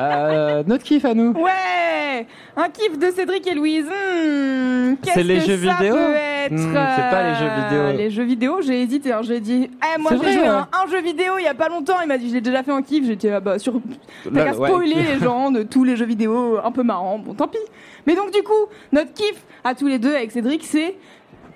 [0.00, 1.32] Euh, notre kiff à nous.
[1.32, 3.86] Ouais Un kiff de Cédric et Louise.
[3.86, 7.62] Hmm, C'est les que jeux ça vidéo peut être, Hmm, c'est pas les jeux euh,
[7.68, 7.98] vidéo.
[7.98, 9.12] Les jeux vidéo, j'ai hésité.
[9.12, 10.46] hein, J'ai dit, eh, moi j'ai joué ouais.
[10.48, 11.96] un, un jeu vidéo il y a pas longtemps.
[12.02, 13.04] Il m'a dit, je l'ai déjà fait en kiff.
[13.06, 13.80] J'étais ah bah sur.
[14.24, 14.68] T'as Là, qu'à ouais.
[14.68, 17.18] spoiler les gens de tous les jeux vidéo un peu marrants.
[17.18, 17.58] Bon, tant pis.
[18.06, 20.96] Mais donc, du coup, notre kiff à tous les deux avec Cédric, c'est.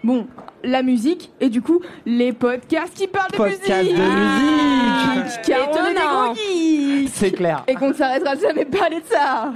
[0.05, 0.27] Bon,
[0.65, 3.97] la musique et du coup les podcasts qui parlent de Podcast musique.
[3.97, 5.49] de musique.
[5.49, 6.25] Étonnant.
[6.25, 7.09] gros geeks.
[7.15, 7.63] C'est clair.
[7.69, 9.53] Et qu'on ne s'arrêtera jamais de parler de ça.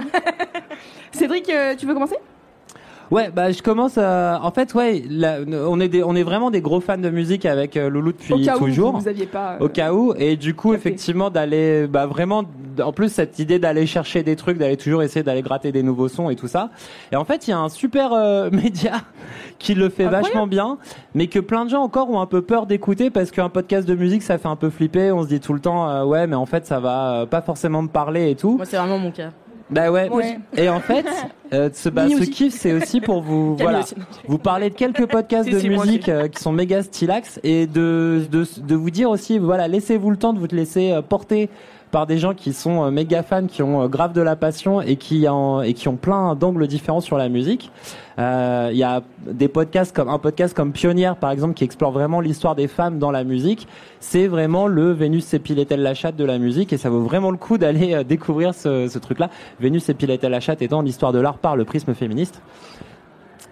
[1.11, 2.15] Cédric, euh, tu veux commencer?
[3.09, 3.97] Ouais, bah je commence.
[3.97, 5.03] à- En fait, ouais,
[5.65, 8.33] on est des, on est vraiment des gros fans de musique avec euh, Loulou depuis
[8.33, 8.95] Au cas toujours.
[8.95, 9.53] où vous aviez pas.
[9.53, 10.89] euh, Au cas où, et du coup, Café.
[10.89, 12.43] effectivement, d'aller, bah vraiment,
[12.83, 16.09] en plus cette idée d'aller chercher des trucs, d'aller toujours essayer d'aller gratter des nouveaux
[16.09, 16.69] sons et tout ça.
[17.11, 18.95] Et en fait, il y a un super euh, média
[19.59, 20.25] qui le fait Incroyable.
[20.27, 20.77] vachement bien,
[21.15, 23.95] mais que plein de gens encore ont un peu peur d'écouter parce qu'un podcast de
[23.95, 25.11] musique, ça fait un peu flipper.
[25.11, 27.41] On se dit tout le temps, euh, ouais, mais en fait, ça va euh, pas
[27.41, 28.57] forcément me parler et tout.
[28.57, 29.29] moi c'est vraiment mon cas
[29.69, 30.09] Bah ouais.
[30.09, 30.39] Ouais.
[30.55, 31.05] Et en fait,
[31.53, 33.81] euh, ce, bah, ce kiff, c'est aussi pour vous, voilà,
[34.27, 38.25] vous parler de quelques podcasts de si, musique euh, qui sont méga stylax et de,
[38.31, 41.49] de, de vous dire aussi, voilà, laissez-vous le temps de vous laisser euh, porter
[41.91, 44.81] par des gens qui sont euh, méga fans, qui ont euh, grave de la passion
[44.81, 45.25] et qui,
[45.63, 47.71] et qui ont plein d'angles différents sur la musique.
[48.19, 51.91] Euh, Il y a des podcasts comme un podcast comme Pionnière par exemple qui explore
[51.91, 53.67] vraiment l'histoire des femmes dans la musique.
[53.99, 57.31] C'est vraiment le Vénus et Piletel la chatte de la musique et ça vaut vraiment
[57.31, 59.29] le coup d'aller découvrir ce, ce truc-là.
[59.59, 62.41] Vénus et Piletel la chatte étant l'histoire de l'art par le prisme féministe.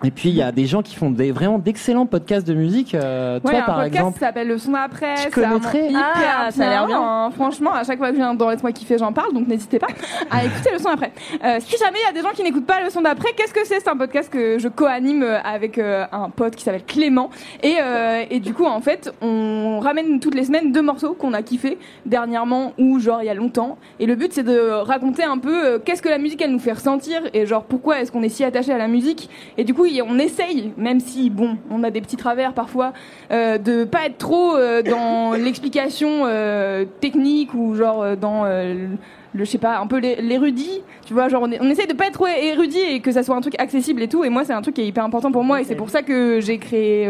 [0.05, 2.93] Et puis il y a des gens qui font des vraiment d'excellents podcasts de musique.
[2.93, 4.13] Euh, Ouais, toi un par podcast exemple.
[4.13, 5.15] qui s'appelle Le son après.
[5.15, 6.01] Tu ça connaîtrais hyper
[6.47, 7.01] Ah, ça a l'air bien.
[7.01, 7.31] hein.
[7.31, 9.87] Franchement, à chaque fois que je viens dans Laisse-moi kiffer, j'en parle, donc n'hésitez pas
[10.29, 11.11] à écouter Le son après.
[11.43, 13.53] Euh, si jamais il y a des gens qui n'écoutent pas Le son d'après, qu'est-ce
[13.53, 13.79] que c'est?
[13.79, 17.29] C'est un podcast que je co-anime euh, avec euh, un pote qui s'appelle Clément.
[17.63, 21.33] Et, euh, et du coup, en fait, on ramène toutes les semaines deux morceaux qu'on
[21.33, 23.77] a kiffé dernièrement ou genre il y a longtemps.
[23.99, 26.73] Et le but, c'est de raconter un peu qu'est-ce que la musique, elle nous fait
[26.73, 29.29] ressentir et genre pourquoi est-ce qu'on est si attaché à la musique.
[29.57, 32.93] Et du coup, on essaye, même si, bon, on a des petits travers parfois,
[33.31, 38.89] euh, de pas être trop euh, dans l'explication euh, technique ou genre euh, dans le,
[39.35, 40.81] je sais pas, un peu l'é- l'érudit.
[41.05, 43.23] Tu vois, genre on, est- on essaye de pas être trop érudit et que ça
[43.23, 44.23] soit un truc accessible et tout.
[44.23, 46.01] Et moi, c'est un truc qui est hyper important pour moi et c'est pour ça
[46.01, 47.07] que j'ai créé.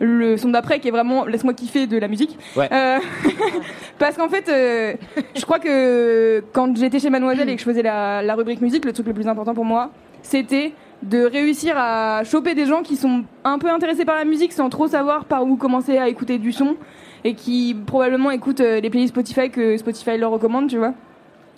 [0.00, 2.68] le son d'après qui est vraiment laisse-moi kiffer de la musique Ouais.
[2.72, 2.98] Euh,
[4.00, 4.94] parce qu'en fait euh,
[5.36, 8.84] je crois que quand j'étais chez Mademoiselle et que je faisais la, la rubrique musique
[8.84, 9.90] le truc le plus important pour moi
[10.22, 10.72] c'était
[11.02, 14.68] de réussir à choper des gens qui sont un peu intéressés par la musique sans
[14.68, 16.76] trop savoir par où commencer à écouter du son
[17.24, 20.94] et qui probablement écoutent euh, les playlists Spotify que Spotify leur recommande, tu vois.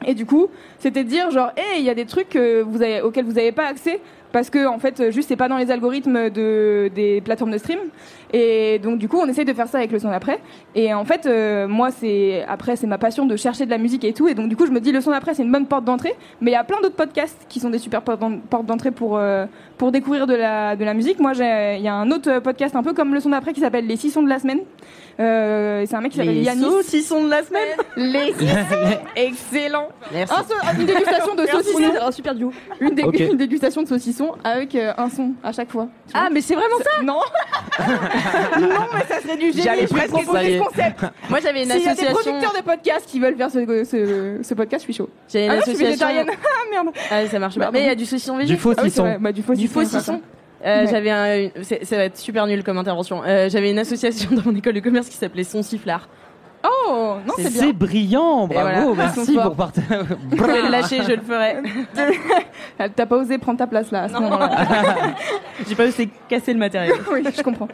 [0.07, 3.33] Et du coup, c'était de dire genre, hé, il y a des trucs auxquels vous
[3.33, 4.01] n'avez pas accès
[4.35, 7.79] parce que en fait, juste c'est pas dans les algorithmes de des plateformes de stream.
[8.33, 10.41] Et donc du coup, on essaye de faire ça avec le son d'après.
[10.75, 14.03] Et en fait, euh, moi, c'est après, c'est ma passion de chercher de la musique
[14.05, 14.27] et tout.
[14.27, 16.15] Et donc du coup, je me dis le son d'après, c'est une bonne porte d'entrée.
[16.41, 18.91] Mais il y a plein d'autres podcasts qui sont des super portes d'en- portes d'entrée
[18.91, 19.47] pour euh,
[19.79, 21.21] pour découvrir de la de la musique.
[21.21, 23.87] Moi, il y a un autre podcast un peu comme le son d'après qui s'appelle
[23.87, 24.61] les six sons de la semaine.
[25.21, 26.63] Euh, c'est un mec qui s'appelle Les Yanis.
[26.63, 27.69] saucissons de la semaine.
[27.97, 28.49] Les six
[29.17, 29.89] Excellent.
[30.13, 30.35] Merci.
[30.35, 31.57] Un sau- une dégustation de Merci.
[31.73, 31.93] saucissons.
[32.03, 32.53] Un super duo.
[32.81, 33.21] Une, dé- Ok.
[33.21, 35.89] une dégustation de saucissons avec euh, un son à chaque fois.
[36.09, 37.21] Tu Ah, mais c'est vraiment ça Non
[38.61, 39.63] Non, mais ça serait du génie.
[39.63, 40.59] J'allais Ça y proposer est.
[40.59, 41.01] ce concept.
[41.31, 42.15] Moi, j'avais une S'il y a des association.
[42.33, 45.09] producteurs de podcasts qui veulent faire ce, ce, ce podcast, je suis chaud.
[45.33, 46.07] J'avais une Ah non, je suis association.
[46.09, 46.39] végétarienne.
[46.45, 46.89] Ah merde.
[47.11, 47.71] Ah, ça marche Bah, pas.
[47.73, 48.55] Mais il y a du saucisson végé.
[48.55, 49.03] Du faux Ah oui, c'est saucisson.
[49.03, 49.19] vrai.
[49.21, 50.01] Bah, du faux Du saucisson, faux ça.
[50.01, 50.21] saucisson.
[50.65, 50.91] Euh, Ouais.
[50.91, 51.51] J'avais un,
[51.83, 53.23] ça va être super nul comme intervention.
[53.25, 56.09] Euh, J'avais une association dans mon école de commerce qui s'appelait Son Sifflard.
[56.67, 57.63] Oh, non, c'est bien.
[57.63, 58.73] C'est brillant, voilà.
[58.81, 59.87] bravo, merci pour partager.
[60.33, 61.57] Je vais le lâcher, je le ferai.
[62.97, 64.23] T'as pas osé prendre ta place là, à ce Non.
[64.23, 64.51] moment-là.
[65.69, 66.95] J'ai pas osé casser le matériel.
[67.13, 67.69] oui, je comprends.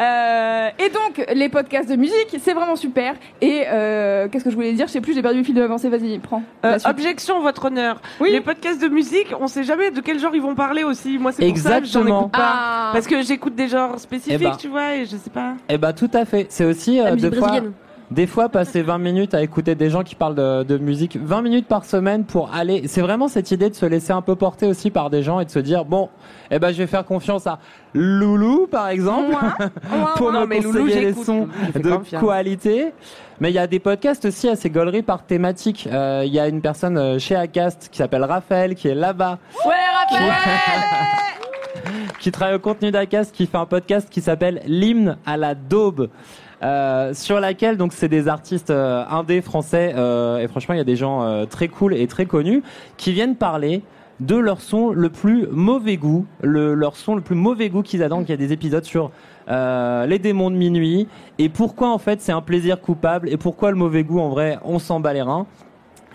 [0.00, 3.14] Euh, et donc, les podcasts de musique, c'est vraiment super.
[3.40, 4.86] Et euh, qu'est-ce que je voulais dire?
[4.86, 5.88] Je sais plus, j'ai perdu le fil de l'avancée.
[5.88, 6.42] Vas-y, prends.
[6.64, 8.00] Euh, objection, votre honneur.
[8.20, 8.30] Oui.
[8.32, 11.18] Les podcasts de musique, on sait jamais de quel genre ils vont parler aussi.
[11.18, 12.38] Moi, c'est pour ça que j'en écoute pas.
[12.54, 12.90] Ah.
[12.92, 14.56] Parce que j'écoute des genres spécifiques, Eh ben.
[14.58, 15.54] tu vois, et je sais pas.
[15.68, 16.46] Eh ben tout à fait.
[16.50, 17.72] C'est aussi euh, des fois, brésilienne.
[18.12, 21.42] Des fois passer 20 minutes à écouter des gens qui parlent de, de musique, 20
[21.42, 22.82] minutes par semaine pour aller.
[22.86, 25.44] C'est vraiment cette idée de se laisser un peu porter aussi par des gens et
[25.44, 26.08] de se dire bon,
[26.50, 27.58] eh ben je vais faire confiance à
[27.94, 29.34] Loulou par exemple
[30.16, 32.22] pour Non, me Loulou, conseiller les sons de confiance.
[32.24, 32.92] qualité.
[33.40, 35.88] Mais il y a des podcasts aussi assez gauleries par thématique.
[35.90, 39.38] Euh, Il y a une personne euh, chez Acast qui s'appelle Raphaël qui est là-bas
[39.66, 39.72] Ouais,
[40.12, 40.32] Raphaël
[42.20, 46.08] qui travaille au contenu d'Acast, qui fait un podcast qui s'appelle L'hymne à la daube.
[46.62, 50.80] Euh, sur laquelle donc c'est des artistes euh, indés français euh, et franchement il y
[50.80, 52.62] a des gens euh, très cool et très connus
[52.96, 53.82] qui viennent parler
[54.20, 58.04] de leur son le plus mauvais goût, le, leur son le plus mauvais goût qu'ils
[58.04, 58.22] adorent.
[58.22, 59.10] Il y a des épisodes sur
[59.48, 61.08] les démons de minuit
[61.38, 64.58] et pourquoi en fait c'est un plaisir coupable et pourquoi le mauvais goût en vrai
[64.64, 65.46] on s'en bat les reins.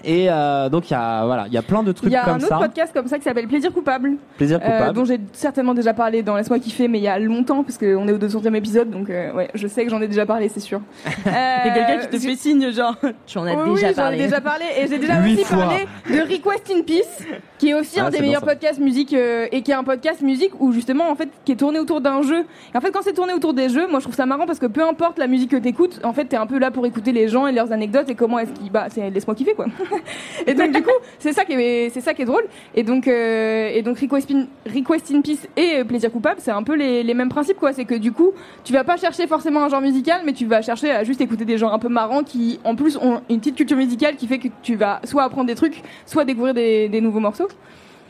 [0.09, 2.15] Et euh, donc il y a voilà il y a plein de Il trucs y
[2.15, 2.57] a comme un autre ça.
[2.57, 4.93] podcast comme ça qui s'appelle Plaisir coupable, Plaisir euh, coupable.
[4.95, 8.07] dont j'ai certainement déjà parlé dans Laisse-moi kiffer, mais il y a longtemps, parce qu'on
[8.07, 10.61] est au 200e épisode, donc euh, ouais, je sais que j'en ai déjà parlé, c'est
[10.61, 10.79] sûr.
[11.27, 12.95] Euh, Il y a quelqu'un qui te fait signe, genre,
[13.25, 14.17] tu en as oui, déjà oui, j'en ai parlé.
[14.17, 15.57] déjà parlé et j'ai déjà aussi fois.
[15.57, 17.27] parlé de Request in Peace,
[17.57, 18.53] qui est aussi Ah, un des meilleurs bon, ça.
[18.53, 21.55] podcasts musique euh, et qui est un podcast musique où justement en fait qui est
[21.57, 22.45] tourné autour d'un jeu.
[22.73, 24.59] Et en fait quand c'est tourné autour des jeux, moi je trouve ça marrant parce
[24.59, 27.11] que peu importe la musique que t'écoutes, en fait t'es un peu là pour écouter
[27.11, 29.65] les gens et leurs anecdotes et comment est-ce qu'ils bah c'est laisse-moi kiffer quoi.
[30.45, 32.45] et donc du coup c'est ça qui est c'est ça qui est drôle
[32.75, 36.51] et donc euh, et donc Request in, Request in Peace et euh, Plaisir coupable c'est
[36.51, 37.73] un peu les, les mêmes principes quoi.
[37.73, 38.31] C'est que du coup
[38.63, 41.45] tu vas pas chercher forcément un genre musical mais tu vas chercher à juste écouter
[41.45, 44.39] des gens un peu marrants qui en plus ont une petite culture musicale qui fait
[44.39, 47.47] que tu vas soit apprendre des trucs soit découvrir des, des nouveaux morceaux.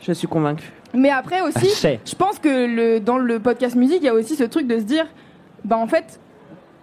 [0.00, 0.70] Je suis convaincue.
[0.94, 4.36] Mais après aussi, je pense que le, dans le podcast musique, il y a aussi
[4.36, 5.06] ce truc de se dire,
[5.64, 6.20] bah en fait,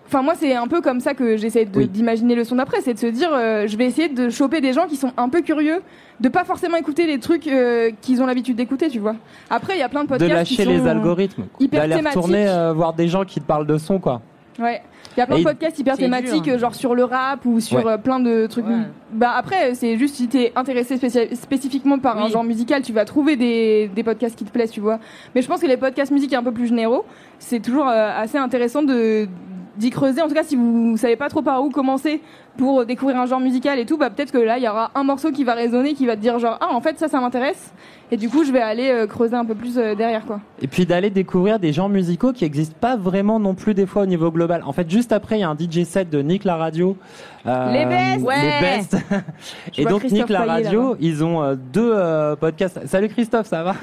[0.08, 1.88] enfin moi c'est un peu comme ça que j'essaie de- Oui.
[1.88, 4.74] d'imaginer le son d'après, c'est de se dire, euh, je vais essayer de choper des
[4.74, 5.82] gens qui sont un peu curieux,
[6.20, 9.16] de pas forcément écouter les trucs euh, qu'ils ont l'habitude d'écouter, tu vois.
[9.50, 11.96] Après, il y a plein de de podcasts lâcher qui sont les algorithmes, hyper d'aller
[11.96, 12.18] thématiques.
[12.22, 14.22] retourner euh, voir des gens qui te parlent de son quoi.
[14.60, 14.82] Ouais.
[15.18, 16.54] Il y a plein Et de podcasts hyper thématiques, dur.
[16.54, 17.98] euh, genre sur le rap ou sur Ouais.
[17.98, 18.66] plein de trucs.
[18.68, 18.74] Ouais.
[19.12, 20.98] Bah après, c'est juste si t'es intéressé
[21.36, 24.80] spécifiquement par un genre musical, tu vas trouver des, des podcasts qui te plaisent, tu
[24.82, 25.00] vois.
[25.34, 27.06] Mais je pense que les podcasts musique un peu plus généraux,
[27.40, 29.28] c'est toujours euh, assez intéressant de
[29.78, 30.22] d'y creuser.
[30.22, 32.22] En tout cas, si vous savez pas trop par où commencer
[32.58, 35.04] pour découvrir un genre musical et tout, bah peut-être que là, il y aura un
[35.04, 37.74] morceau qui va résonner, qui va te dire genre ah en fait ça, ça m'intéresse.
[38.12, 40.40] Et du coup, je vais aller euh, creuser un peu plus euh, derrière quoi.
[40.62, 44.04] Et puis d'aller découvrir des genres musicaux qui n'existent pas vraiment non plus des fois
[44.04, 44.62] au niveau global.
[44.64, 46.96] En fait, juste après, il y a un DJ set de Nick la radio.
[47.48, 48.36] euh, Les best Ouais.
[48.44, 48.98] Les best.
[49.80, 51.96] Et donc Christophe Nick la radio, ils ont deux
[52.40, 52.86] podcasts.
[52.86, 53.74] Salut Christophe, ça va?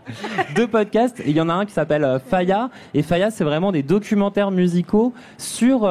[0.56, 1.22] Deux podcasts.
[1.26, 2.70] Il y en a un qui s'appelle Faya.
[2.94, 5.88] Et Faya, c'est vraiment des documentaires musicaux sur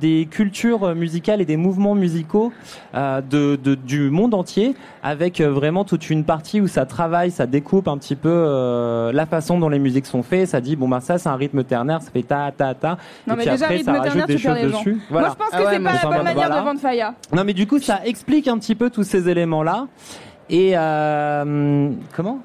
[0.00, 2.52] des cultures musicales et des mouvements musicaux
[2.94, 7.30] euh, de, de- du monde entier, avec euh, vraiment toute une partie où ça travaille,
[7.30, 10.48] ça découpe un petit peu euh, la façon dont les musiques sont faites.
[10.48, 12.98] Ça dit bon bah ça c'est un rythme ternaire, ça fait ta ta ta.
[13.26, 15.00] Non, et mais puis déjà, après rythme ça rajoute ternaire, des choses dessus.
[15.10, 15.28] Voilà.
[15.28, 16.60] Moi, je pense que Ah ouais, c'est pas la bonne manière voilà.
[16.60, 17.14] de vendre Faya.
[17.32, 19.86] Non mais du coup ça explique un petit peu tous ces éléments là.
[20.50, 22.38] Et euh, comment?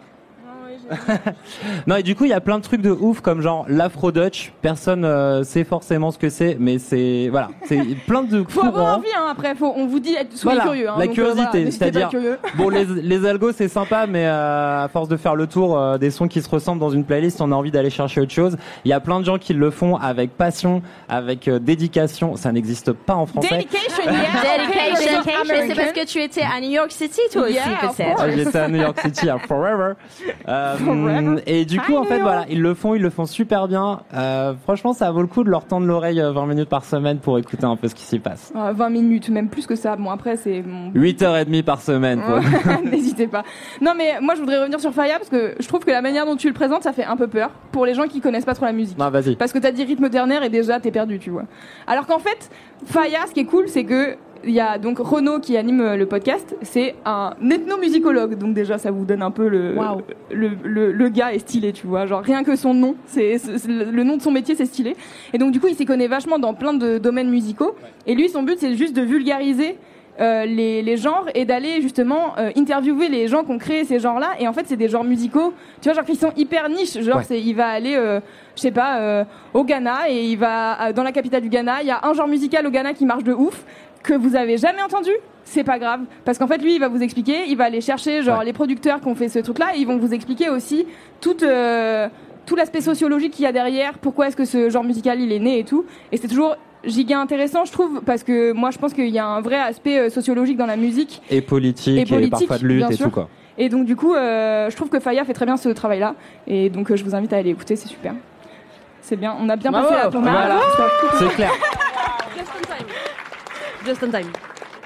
[1.87, 4.11] non et du coup il y a plein de trucs de ouf comme genre l'afro
[4.11, 8.63] Dutch personne euh, sait forcément ce que c'est mais c'est voilà c'est plein de Faut
[8.65, 10.89] avoir envie, hein, après, faut, on vous dit, soyez Voilà, curieux.
[10.89, 12.09] Hein, la donc, euh, curiosité, voilà, c'est-à-dire-
[12.55, 15.97] bon les, les algos c'est sympa mais euh, à force de faire le tour euh,
[15.97, 18.57] des sons qui se ressemblent dans une playlist on a envie d'aller chercher autre chose
[18.85, 22.51] il y a plein de gens qui le font avec passion avec euh, dédication ça
[22.51, 24.13] n'existe pas en français Dedication, yeah.
[24.67, 25.21] Dedication.
[25.67, 28.17] C'est parce que tu étais à New York City, toi aussi, Yeah, peut-être.
[28.19, 29.93] Ah, J'étais à New York City à Forever.
[30.47, 33.67] Euh, Euh, et du coup, en fait, voilà, ils le font, ils le font super
[33.67, 34.01] bien.
[34.13, 37.19] Euh, franchement, ça vaut le coup de leur tendre l'oreille euh, 20 minutes par semaine
[37.19, 38.51] pour écouter un peu ce qui s'y passe.
[38.55, 39.95] Ah, 20 minutes, même plus que ça.
[39.95, 42.21] Bon, après, c'est mon 8h30 par semaine.
[42.21, 42.41] quoi.
[42.83, 43.43] N'hésitez pas.
[43.81, 46.25] Non, mais moi, je voudrais revenir sur Faya parce que je trouve que la manière
[46.25, 48.55] dont tu le présentes, ça fait un peu peur pour les gens qui connaissent pas
[48.55, 48.97] trop la musique.
[48.97, 49.35] Non, vas-y.
[49.35, 51.43] Parce que t'as dit rythme ternaire et déjà t'es perdu, tu vois.
[51.87, 52.49] Alors qu'en fait,
[52.85, 55.95] Faya, ce qui est cool, c'est que il y a donc Renaud qui anime euh,
[55.95, 60.01] le podcast, c'est un ethnomusicologue, donc déjà ça vous donne un peu le, Waouh.
[60.31, 63.37] le, le, le gars est stylé, tu vois, genre rien que son nom, c'est
[63.67, 64.95] le nom de son métier c'est stylé.
[65.33, 67.75] Et donc du coup il s'y connaît vachement dans plein de domaines musicaux.
[68.07, 69.77] Et lui son but c'est juste de vulgariser
[70.21, 73.97] euh, les, les genres et d'aller justement euh, interviewer les gens qui ont créé ces
[73.99, 74.33] genres-là.
[74.39, 76.99] Et en fait, c'est des genres musicaux, tu vois, genre qui sont hyper niches.
[77.01, 77.23] Genre, Ouais.
[77.23, 78.19] c'est, il va aller, euh,
[78.55, 79.23] je sais pas, euh,
[79.55, 81.81] au Ghana et il va euh, dans la capitale du Ghana.
[81.81, 83.65] Il y a un genre musical au Ghana qui marche de ouf
[84.03, 85.11] que vous avez jamais entendu.
[85.45, 87.45] C'est pas grave, parce qu'en fait, lui, il va vous expliquer.
[87.47, 88.45] Il va aller chercher genre Ouais.
[88.45, 90.85] les producteurs qui ont fait ce truc-là et ils vont vous expliquer aussi
[91.19, 92.07] toute euh,
[92.45, 95.39] tout l'aspect sociologique qu'il y a derrière, pourquoi est-ce que ce genre musical il est
[95.39, 95.85] né et tout.
[96.11, 99.25] Et c'est toujours giga intéressant, je trouve, parce que moi je pense qu'il y a
[99.25, 101.21] un vrai aspect euh, sociologique dans la musique.
[101.29, 103.05] Et politique, Et et, politique, parfois de lutte et sûr.
[103.05, 103.29] tout quoi.
[103.57, 106.15] Et donc du coup, euh, je trouve que Faya fait très bien ce travail-là.
[106.47, 108.13] Et donc euh, je vous invite à aller écouter, c'est super.
[109.01, 109.89] C'est bien, on a bien Bravo.
[109.89, 110.19] passé la.
[110.19, 110.59] Voilà.
[111.19, 111.51] C'est clair.
[113.85, 114.31] Just on time.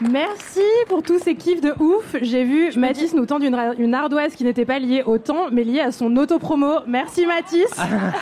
[0.01, 2.15] Merci pour tous ces kiffs de ouf.
[2.21, 5.81] J'ai vu Mathis nous tendre une, ardoise qui n'était pas liée au temps, mais liée
[5.81, 6.79] à son autopromo.
[6.87, 7.69] Merci Mathis.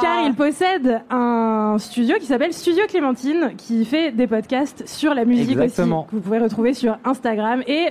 [0.00, 5.24] Car il possède un studio qui s'appelle Studio Clémentine, qui fait des podcasts sur la
[5.24, 6.00] musique Exactement.
[6.00, 7.90] aussi, que vous pouvez retrouver sur Instagram et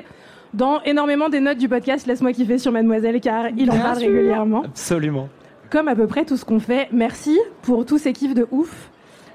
[0.53, 4.07] dans énormément des notes du podcast Laisse-moi kiffer sur Mademoiselle, car il en parle sûr.
[4.09, 4.63] régulièrement.
[4.65, 5.29] Absolument.
[5.69, 6.89] Comme à peu près tout ce qu'on fait.
[6.91, 8.90] Merci pour tous ces kiffs de ouf.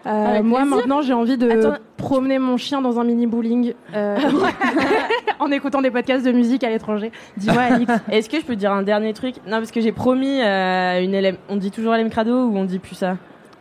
[0.07, 1.75] Euh, Avec moi maintenant j'ai envie de Attends.
[1.97, 4.17] promener mon chien dans un mini bowling euh,
[5.41, 7.11] en écoutant des podcasts de musique à l'étranger.
[7.37, 7.93] Dis-moi Alix.
[8.11, 9.37] Est-ce que je peux dire un dernier truc?
[9.47, 11.37] Non, parce que j'ai promis euh, une LM.
[11.49, 13.17] On dit toujours LM Crado ou on dit plus ça?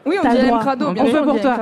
[0.05, 0.59] Oui, on dit LM.
[0.59, 1.57] Crado, On bien fait sûr, on pour dit toi.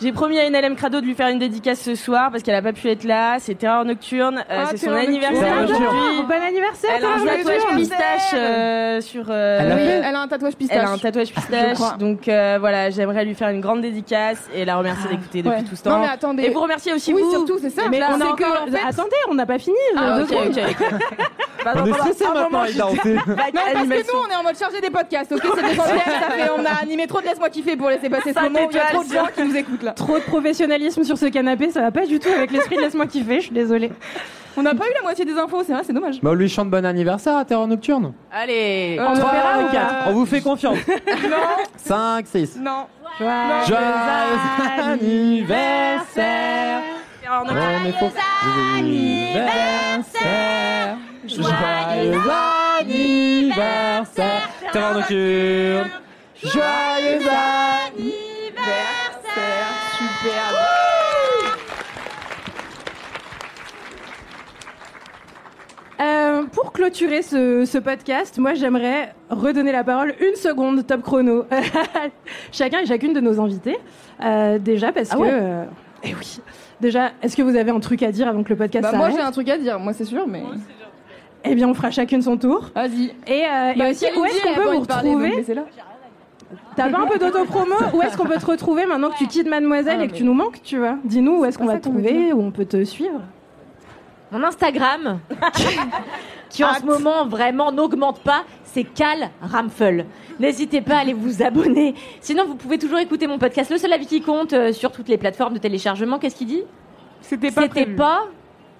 [0.00, 2.54] J'ai promis à une LM Crado de lui faire une dédicace ce soir parce qu'elle
[2.54, 3.36] a pas pu être là.
[3.40, 4.38] C'est Terreur Nocturne.
[4.38, 6.22] euh, Ah, c'est son anniversaire aujourd'hui.
[6.28, 9.24] Bon anniversaire Elle a un tatouage pistache euh, sur.
[9.28, 10.78] euh, Elle a Oui, fait elle a un tatouage pistache.
[10.80, 14.64] Elle a un tatouage pistache, donc euh, voilà, j'aimerais lui faire une grande dédicace et
[14.64, 15.64] la remercier d'écouter depuis Ouais.
[15.68, 16.00] tout ce Non temps.
[16.02, 16.42] mais attendez.
[16.44, 17.30] Et vous remercier aussi oui, vous.
[17.32, 17.82] surtout, c'est ça.
[17.90, 18.66] Mais Là, on a encore...
[18.70, 19.76] fait- Attendez, on n'a pas fini.
[19.96, 20.18] Ah.
[21.74, 22.60] On est stressé maintenant.
[22.78, 26.32] Non, parce que nous, on est en mode chargé des podcasts, ok C'est des podcasts,
[26.36, 28.70] fait, on a animé trop de Laisse-moi kiffer pour laisser passer ce Cinq moment où
[28.70, 29.92] il y a trop de gens qui nous écoutent là.
[29.92, 33.06] Trop de professionnalisme sur ce canapé, ça va pas du tout avec l'esprit de laisse-moi
[33.06, 33.92] kiffer, je suis désolée.
[34.56, 36.20] On n'a pas eu la moitié des infos, c'est vrai, c'est dommage.
[36.20, 38.12] Bah, on lui chante bon anniversaire à Terreur Nocturne.
[38.32, 38.96] Allez.
[38.98, 40.04] Euh, On verra, quatre.
[40.04, 40.78] pas On vous fait confiance.
[41.30, 41.36] Non,
[41.76, 42.56] 5, 6.
[42.60, 42.86] non.
[43.18, 43.76] Joyeux
[44.90, 46.80] anniversaire.
[47.84, 48.10] Mais faut-
[48.78, 50.96] anniversaire.
[51.26, 52.20] Joyeux
[52.80, 54.48] anniversaire.
[54.72, 55.90] Terreur Nocturne.
[56.42, 58.54] Joyeux Anniversaire,
[59.96, 60.54] super.
[66.00, 71.44] Euh, pour clôturer ce, ce podcast, moi j'aimerais redonner la parole une seconde, top chrono.
[72.52, 73.76] Chacun et chacune de nos invités.
[74.24, 75.20] Euh, déjà parce Ah que.
[75.20, 75.64] ouais euh,
[76.04, 76.40] eh oui.
[76.80, 79.06] Déjà, est-ce que vous avez un truc à dire avant que le podcast Bah, moi
[79.06, 80.44] s'arrête j'ai un truc à dire, moi c'est sûr, mais.
[81.44, 82.70] Eh bien, on fera chacune son tour.
[82.74, 83.12] Vas-y.
[83.26, 84.86] Et, euh, et Bah, aussi, où est-ce qu'on elle a peut pas vous envie de
[84.86, 85.62] parler, donc retrouver laissez-la.
[86.76, 87.74] T'as pas un peu d'autopromo?
[87.92, 90.18] Où est-ce qu'on peut te retrouver maintenant que tu quittes Mademoiselle Ah, et que mais-
[90.18, 90.96] tu nous manques, tu vois?
[91.04, 93.20] Dis-nous où est-ce qu'on va te trouver, où on peut te suivre?
[94.32, 95.20] Mon Instagram,
[96.50, 100.06] qui en ce moment vraiment n'augmente pas, c'est Cal Ramfel.
[100.38, 101.94] N'hésitez pas à aller vous abonner.
[102.20, 105.08] Sinon, vous pouvez toujours écouter mon podcast Le Seul Avis qui compte euh, sur toutes
[105.08, 106.18] les plateformes de téléchargement.
[106.18, 106.62] Qu'est-ce qu'il dit?
[107.22, 107.96] C'était pas C'était prévu.
[107.96, 108.26] pas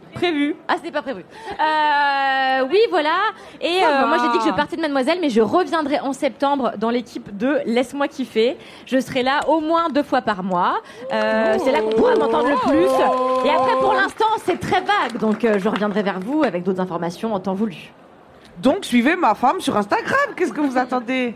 [0.09, 0.57] prévu.
[0.67, 1.25] Ah, c'était pas prévu.
[1.53, 3.17] Euh, oui, voilà.
[3.61, 6.73] Et euh, moi, j'ai dit que je partais de Mademoiselle, mais je reviendrai en septembre
[6.79, 8.57] dans l'équipe de Laisse-moi kiffer.
[8.87, 10.79] Je serai là au moins deux fois par mois.
[11.13, 13.49] Euh, C'est là qu'on pourra m'entendre le plus.
[13.49, 15.19] Et après, pour l'instant, c'est très vague.
[15.19, 17.93] Donc, je reviendrai vers vous avec d'autres informations en temps voulu.
[18.63, 20.35] Donc suivez ma femme sur Instagram.
[20.37, 21.35] Qu'est-ce que vous attendez?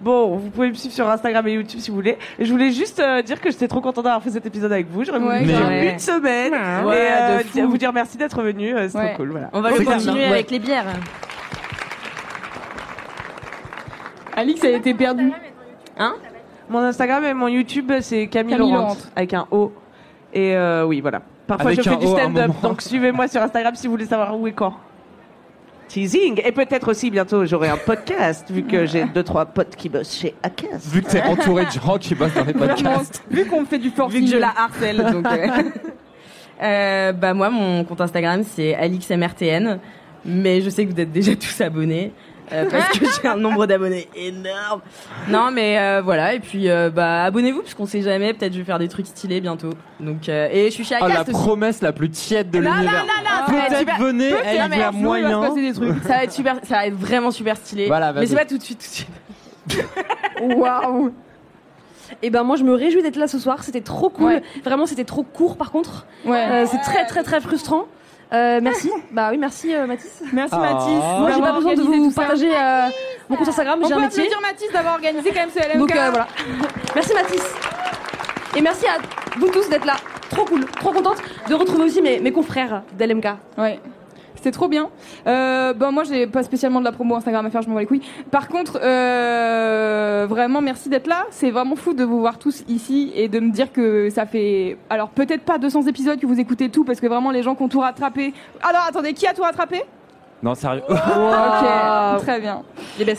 [0.00, 2.16] Bon, vous pouvez me suivre sur Instagram et YouTube si vous voulez.
[2.38, 4.88] Et je voulais juste euh, dire que j'étais trop contente d'avoir fait cet épisode avec
[4.90, 5.04] vous.
[5.04, 6.52] J'aurais voulu Ouais, faire une semaine.
[6.86, 7.52] Ouais, et euh, de fou.
[7.52, 8.74] dire- vous dire merci d'être venu.
[8.74, 9.08] euh, C'est Ouais.
[9.08, 9.30] trop cool.
[9.32, 9.50] Voilà.
[9.52, 10.24] On va le continuer Ouais.
[10.26, 10.86] avec les bières.
[14.36, 15.32] Alix a été perdue.
[16.68, 18.96] Mon Instagram et mon YouTube, c'est Camille, Camille Laurent Laurent.
[19.16, 19.72] avec un O.
[20.32, 21.20] Et euh, oui, voilà.
[21.46, 22.46] Parfois, Avec je un fais du O à un stand-up.
[22.46, 22.60] moment.
[22.62, 24.74] Donc suivez-moi sur Instagram si vous voulez savoir où et quand.
[25.90, 26.40] Teasing.
[26.44, 30.16] Et peut-être aussi bientôt, j'aurai un podcast, vu que j'ai deux, trois potes qui bossent
[30.16, 30.86] chez Acast.
[30.92, 33.24] Vu que t'es entouré de gens qui bossent dans les Vraiment, podcasts.
[33.28, 34.24] vu qu'on fait du Vu forcing.
[34.24, 34.96] que je la harcèle.
[35.12, 35.46] donc, euh.
[36.62, 39.78] Euh, bah moi, mon compte Instagram, c'est AlixMRTN.
[40.26, 42.12] Mais je sais que vous êtes déjà tous abonnés.
[42.52, 44.80] Euh, parce que j'ai un nombre d'abonnés énorme.
[45.28, 46.34] Non, mais euh, voilà.
[46.34, 48.32] Et puis, euh, bah, abonnez-vous parce qu'on sait jamais.
[48.34, 49.70] Peut-être je vais faire des trucs stylés bientôt.
[50.00, 51.38] Donc, euh, et je suis chez Oh, la Acast aussi.
[51.42, 53.06] promesse la plus tiède de l'univers.
[53.46, 55.40] Peut-être venez, eh, il y a moyen.
[55.40, 56.02] passer des trucs.
[56.02, 57.86] Ça va être super, ça va être vraiment super stylé.
[57.86, 59.88] Voilà, mais c'est pas tout de suite, tout de suite.
[60.56, 61.12] Waouh
[62.22, 64.24] Et ben moi je me réjouis d'être là ce soir, c'était trop cool.
[64.26, 64.42] Ouais.
[64.64, 66.06] Vraiment c'était trop court par contre.
[66.24, 66.38] Ouais.
[66.50, 67.84] Euh, c'est très très très frustrant.
[68.32, 68.90] Euh, merci.
[69.10, 70.22] bah oui, merci euh, Mathis.
[70.32, 70.72] Merci Ah.
[70.72, 71.20] Mathis.
[71.20, 72.86] Moi j'ai pas besoin de vous partager euh,
[73.28, 74.22] mon compte Instagram, j'ai un métier.
[74.24, 75.78] applaudir Mathis d'avoir organisé quand même ce LMK.
[75.78, 76.28] Donc euh, voilà.
[76.94, 77.42] merci Mathis.
[78.56, 78.98] Et merci à
[79.38, 79.96] vous tous d'être là.
[80.30, 81.16] Trop cool, trop contente
[81.48, 83.26] de retrouver aussi mes, mes confrères d'LMK.
[83.58, 83.80] Ouais.
[84.40, 84.88] C'était trop bien.
[85.26, 87.82] Euh, bon, moi, j'ai pas spécialement de la promo Instagram à faire, je m'en bats
[87.82, 88.00] les couilles.
[88.30, 91.26] Par contre, euh, vraiment, merci d'être là.
[91.30, 94.78] C'est vraiment fou de vous voir tous ici et de me dire que ça fait.
[94.88, 97.64] Alors, peut-être pas 200 épisodes que vous écoutez tout, parce que vraiment, les gens qui
[97.64, 98.32] ont tout rattrapé.
[98.62, 99.82] Alors, attendez, qui a tout rattrapé?
[100.42, 100.82] Non, sérieux.
[100.88, 102.62] Ok, très bien.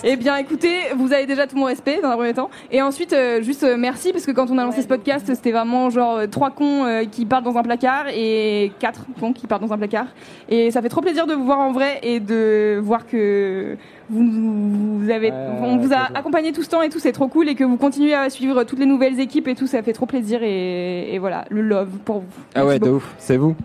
[0.03, 2.49] Eh bien, écoutez, vous avez déjà tout mon respect dans un premier temps.
[2.72, 5.51] Et ensuite, euh, juste euh, merci parce que quand on a lancé ce podcast, c'était
[5.51, 9.45] vraiment genre euh, trois cons euh, qui partent dans un placard et quatre cons qui
[9.45, 10.07] partent dans un placard.
[10.49, 13.78] Et ça fait trop plaisir de vous voir en vrai et de voir que
[14.09, 17.28] vous, vous avez, Ouais, on vous a accompagné tout ce temps et tout, c'est trop
[17.28, 19.93] cool et que vous continuez à suivre toutes les nouvelles équipes et tout, ça fait
[19.93, 22.26] trop plaisir et, et voilà, le love pour vous.
[22.55, 23.55] Ah Merci ouais, de ouf, c'est vous.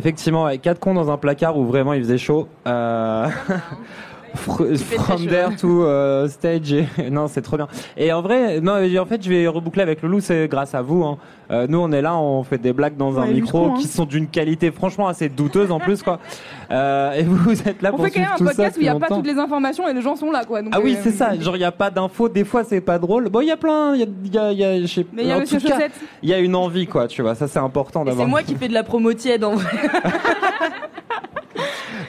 [0.00, 2.48] Effectivement, avec quatre cons dans un placard où vraiment il faisait chaud.
[2.66, 3.28] Euh...
[4.36, 6.72] fr- From there to euh, stage.
[6.72, 7.68] et- non, c'est trop bien.
[7.96, 11.02] Et en vrai, non, en fait, je vais reboucler avec Loulou, c'est grâce à vous.
[11.04, 11.18] hein.
[11.50, 13.74] Euh, nous, on est là, on fait des blagues dans un micro hein.
[13.80, 16.18] qui sont d'une qualité franchement assez douteuse en plus, quoi.
[16.72, 18.76] Euh, et vous, vous êtes là On pour fait quand même un tout ça podcast
[18.76, 20.62] où il n'y a pas toutes les informations et les gens sont là quoi.
[20.62, 21.36] Donc, Ah oui, euh, c'est ça.
[21.36, 22.28] Genre, il n'y a pas d'infos.
[22.28, 23.28] Des fois, c'est pas drôle.
[23.28, 23.96] Bon, il y a plein.
[23.96, 25.40] Il y a, y a, il y a- je sais- Mais il y a en
[25.40, 25.92] Monsieur tout cas, Chaussette.
[26.22, 27.08] Il y a une envie, quoi.
[27.08, 28.28] Tu vois, ça, c'est important Et c'est d'avoir.
[28.28, 29.68] moi qui fais de la promo tiède en vrai.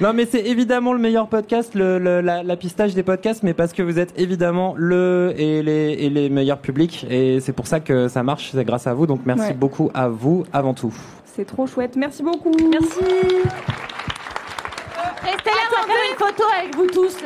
[0.01, 3.53] Non, mais c'est évidemment le meilleur podcast, le, le- la, la pistage des podcasts, mais
[3.53, 7.05] parce que vous êtes évidemment le et les, et les meilleurs publics.
[7.09, 8.49] Et c'est pour ça que ça marche.
[8.51, 9.05] C'est grâce à vous.
[9.05, 9.53] Donc, merci Ouais.
[9.53, 10.93] beaucoup à vous avant tout.
[11.25, 11.95] C'est trop chouette.
[11.97, 12.51] Merci beaucoup.
[12.69, 12.99] Merci.
[15.23, 17.17] Restez là, on va faire une photo avec vous tous.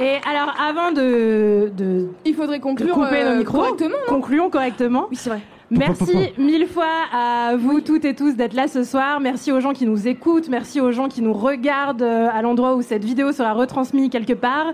[0.00, 3.90] Et alors, avant de, de Il faudrait de conclure couper euh, nos micros, correctement.
[4.08, 4.14] non?
[4.14, 5.06] concluons correctement.
[5.10, 5.40] Oui, c'est vrai.
[5.78, 9.20] Merci mille fois à vous toutes et tous d'être là ce soir.
[9.20, 10.48] Merci aux gens qui nous écoutent.
[10.48, 14.34] Merci aux gens qui nous regardent euh, à l'endroit où cette vidéo sera retransmise quelque
[14.34, 14.72] part.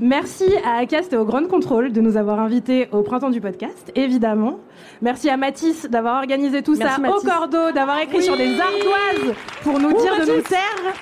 [0.00, 3.92] Merci à Acast et au Grand Control de nous avoir invités au printemps du podcast,
[3.94, 4.58] évidemment.
[5.02, 7.24] Merci à Mathis d'avoir organisé tout Merci, ça Mathis.
[7.24, 10.94] au cordeau, d'avoir écrit sur des ardoises pour nous dire de nous taire.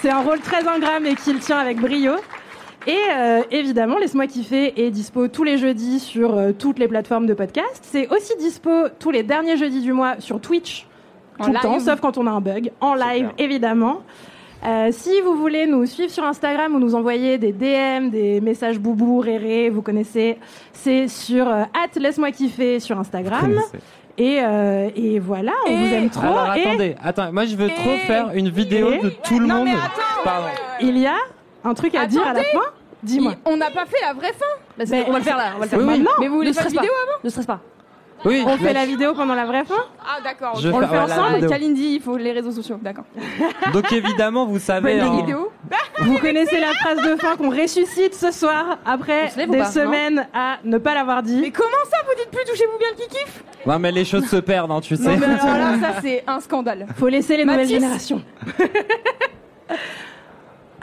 [0.00, 2.12] C'est un rôle très ingrat et qu'il tient avec brio.
[2.86, 7.26] Et euh, évidemment, Laisse-moi kiffer est dispo tous les jeudis sur euh, toutes les plateformes
[7.26, 7.80] de podcast.
[7.82, 10.86] C'est aussi dispo tous les derniers jeudis du mois sur Twitch,
[11.38, 14.00] En tout le temps, sauf quand on a un bug, en live évidemment.
[14.64, 18.78] Euh, si vous voulez nous suivre sur Instagram ou nous envoyer des DM, des messages
[18.78, 20.38] boubou, réré, vous connaissez,
[20.72, 21.64] c'est sur euh,
[21.96, 23.60] laisse-moi kiffer sur Instagram.
[24.18, 26.26] Et, euh, et voilà, on Et- vous aime trop.
[26.26, 27.32] Alors, et attendez, attends.
[27.32, 29.64] Moi, je veux trop faire une vidéo de tout le Non, monde.
[29.66, 30.22] mais attends.
[30.24, 30.48] Pardon.
[30.80, 31.16] il y a
[31.64, 32.60] un truc à dire à la fin.
[33.02, 33.34] Dis-moi.
[33.44, 34.44] On n'a pas fait la vraie fin.
[34.78, 35.44] Bah, c'est- Mais- on va le faire là.
[35.56, 35.90] On va le faire Oui, oui.
[35.98, 36.82] Maintenant, Mais vous voulez Ne faire stresse pas.
[36.82, 37.60] vidéo avant Ne stresse pas.
[38.24, 38.44] Oui.
[38.46, 39.74] on fait la vidéo pendant la vraie fin.
[40.00, 40.54] Ah d'accord.
[40.60, 40.72] Je ok.
[40.72, 41.34] vais On le faire fait la ensemble.
[41.34, 41.50] vidéo.
[41.50, 42.78] Kalindi, il faut les réseaux sociaux.
[42.80, 43.02] D'accord.
[43.72, 45.00] Donc évidemment, vous savez.
[45.00, 45.50] Hein, vidéo.
[46.02, 49.52] Vous connaissez la phrase de fin qu'on ressuscite ce soir après On se lève ou
[49.52, 51.40] des pas, non semaines à ne pas l'avoir dit.
[51.40, 53.24] Mais comment ça vous dites plus touchez-vous bien le kiki
[53.66, 55.02] Non, mais les choses se perdent, hein, tu sais.
[55.02, 56.86] Non mais alors là ça c'est un scandale.
[56.98, 58.22] Faut laisser les nouvelles générations.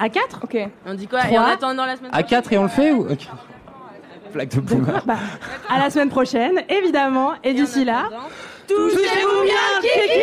[0.01, 0.57] À 4 Ok.
[0.85, 1.27] On dit quoi?
[1.29, 2.25] Et en attendant la semaine prochaine?
[2.25, 3.27] À 4 et on le fait ou okay.
[4.55, 5.01] De boomer.
[5.05, 5.15] Bah,
[5.69, 7.33] à la semaine prochaine, évidemment.
[7.43, 8.09] Et, et d'ici là,
[8.67, 10.19] touchez-vous bien, Kiki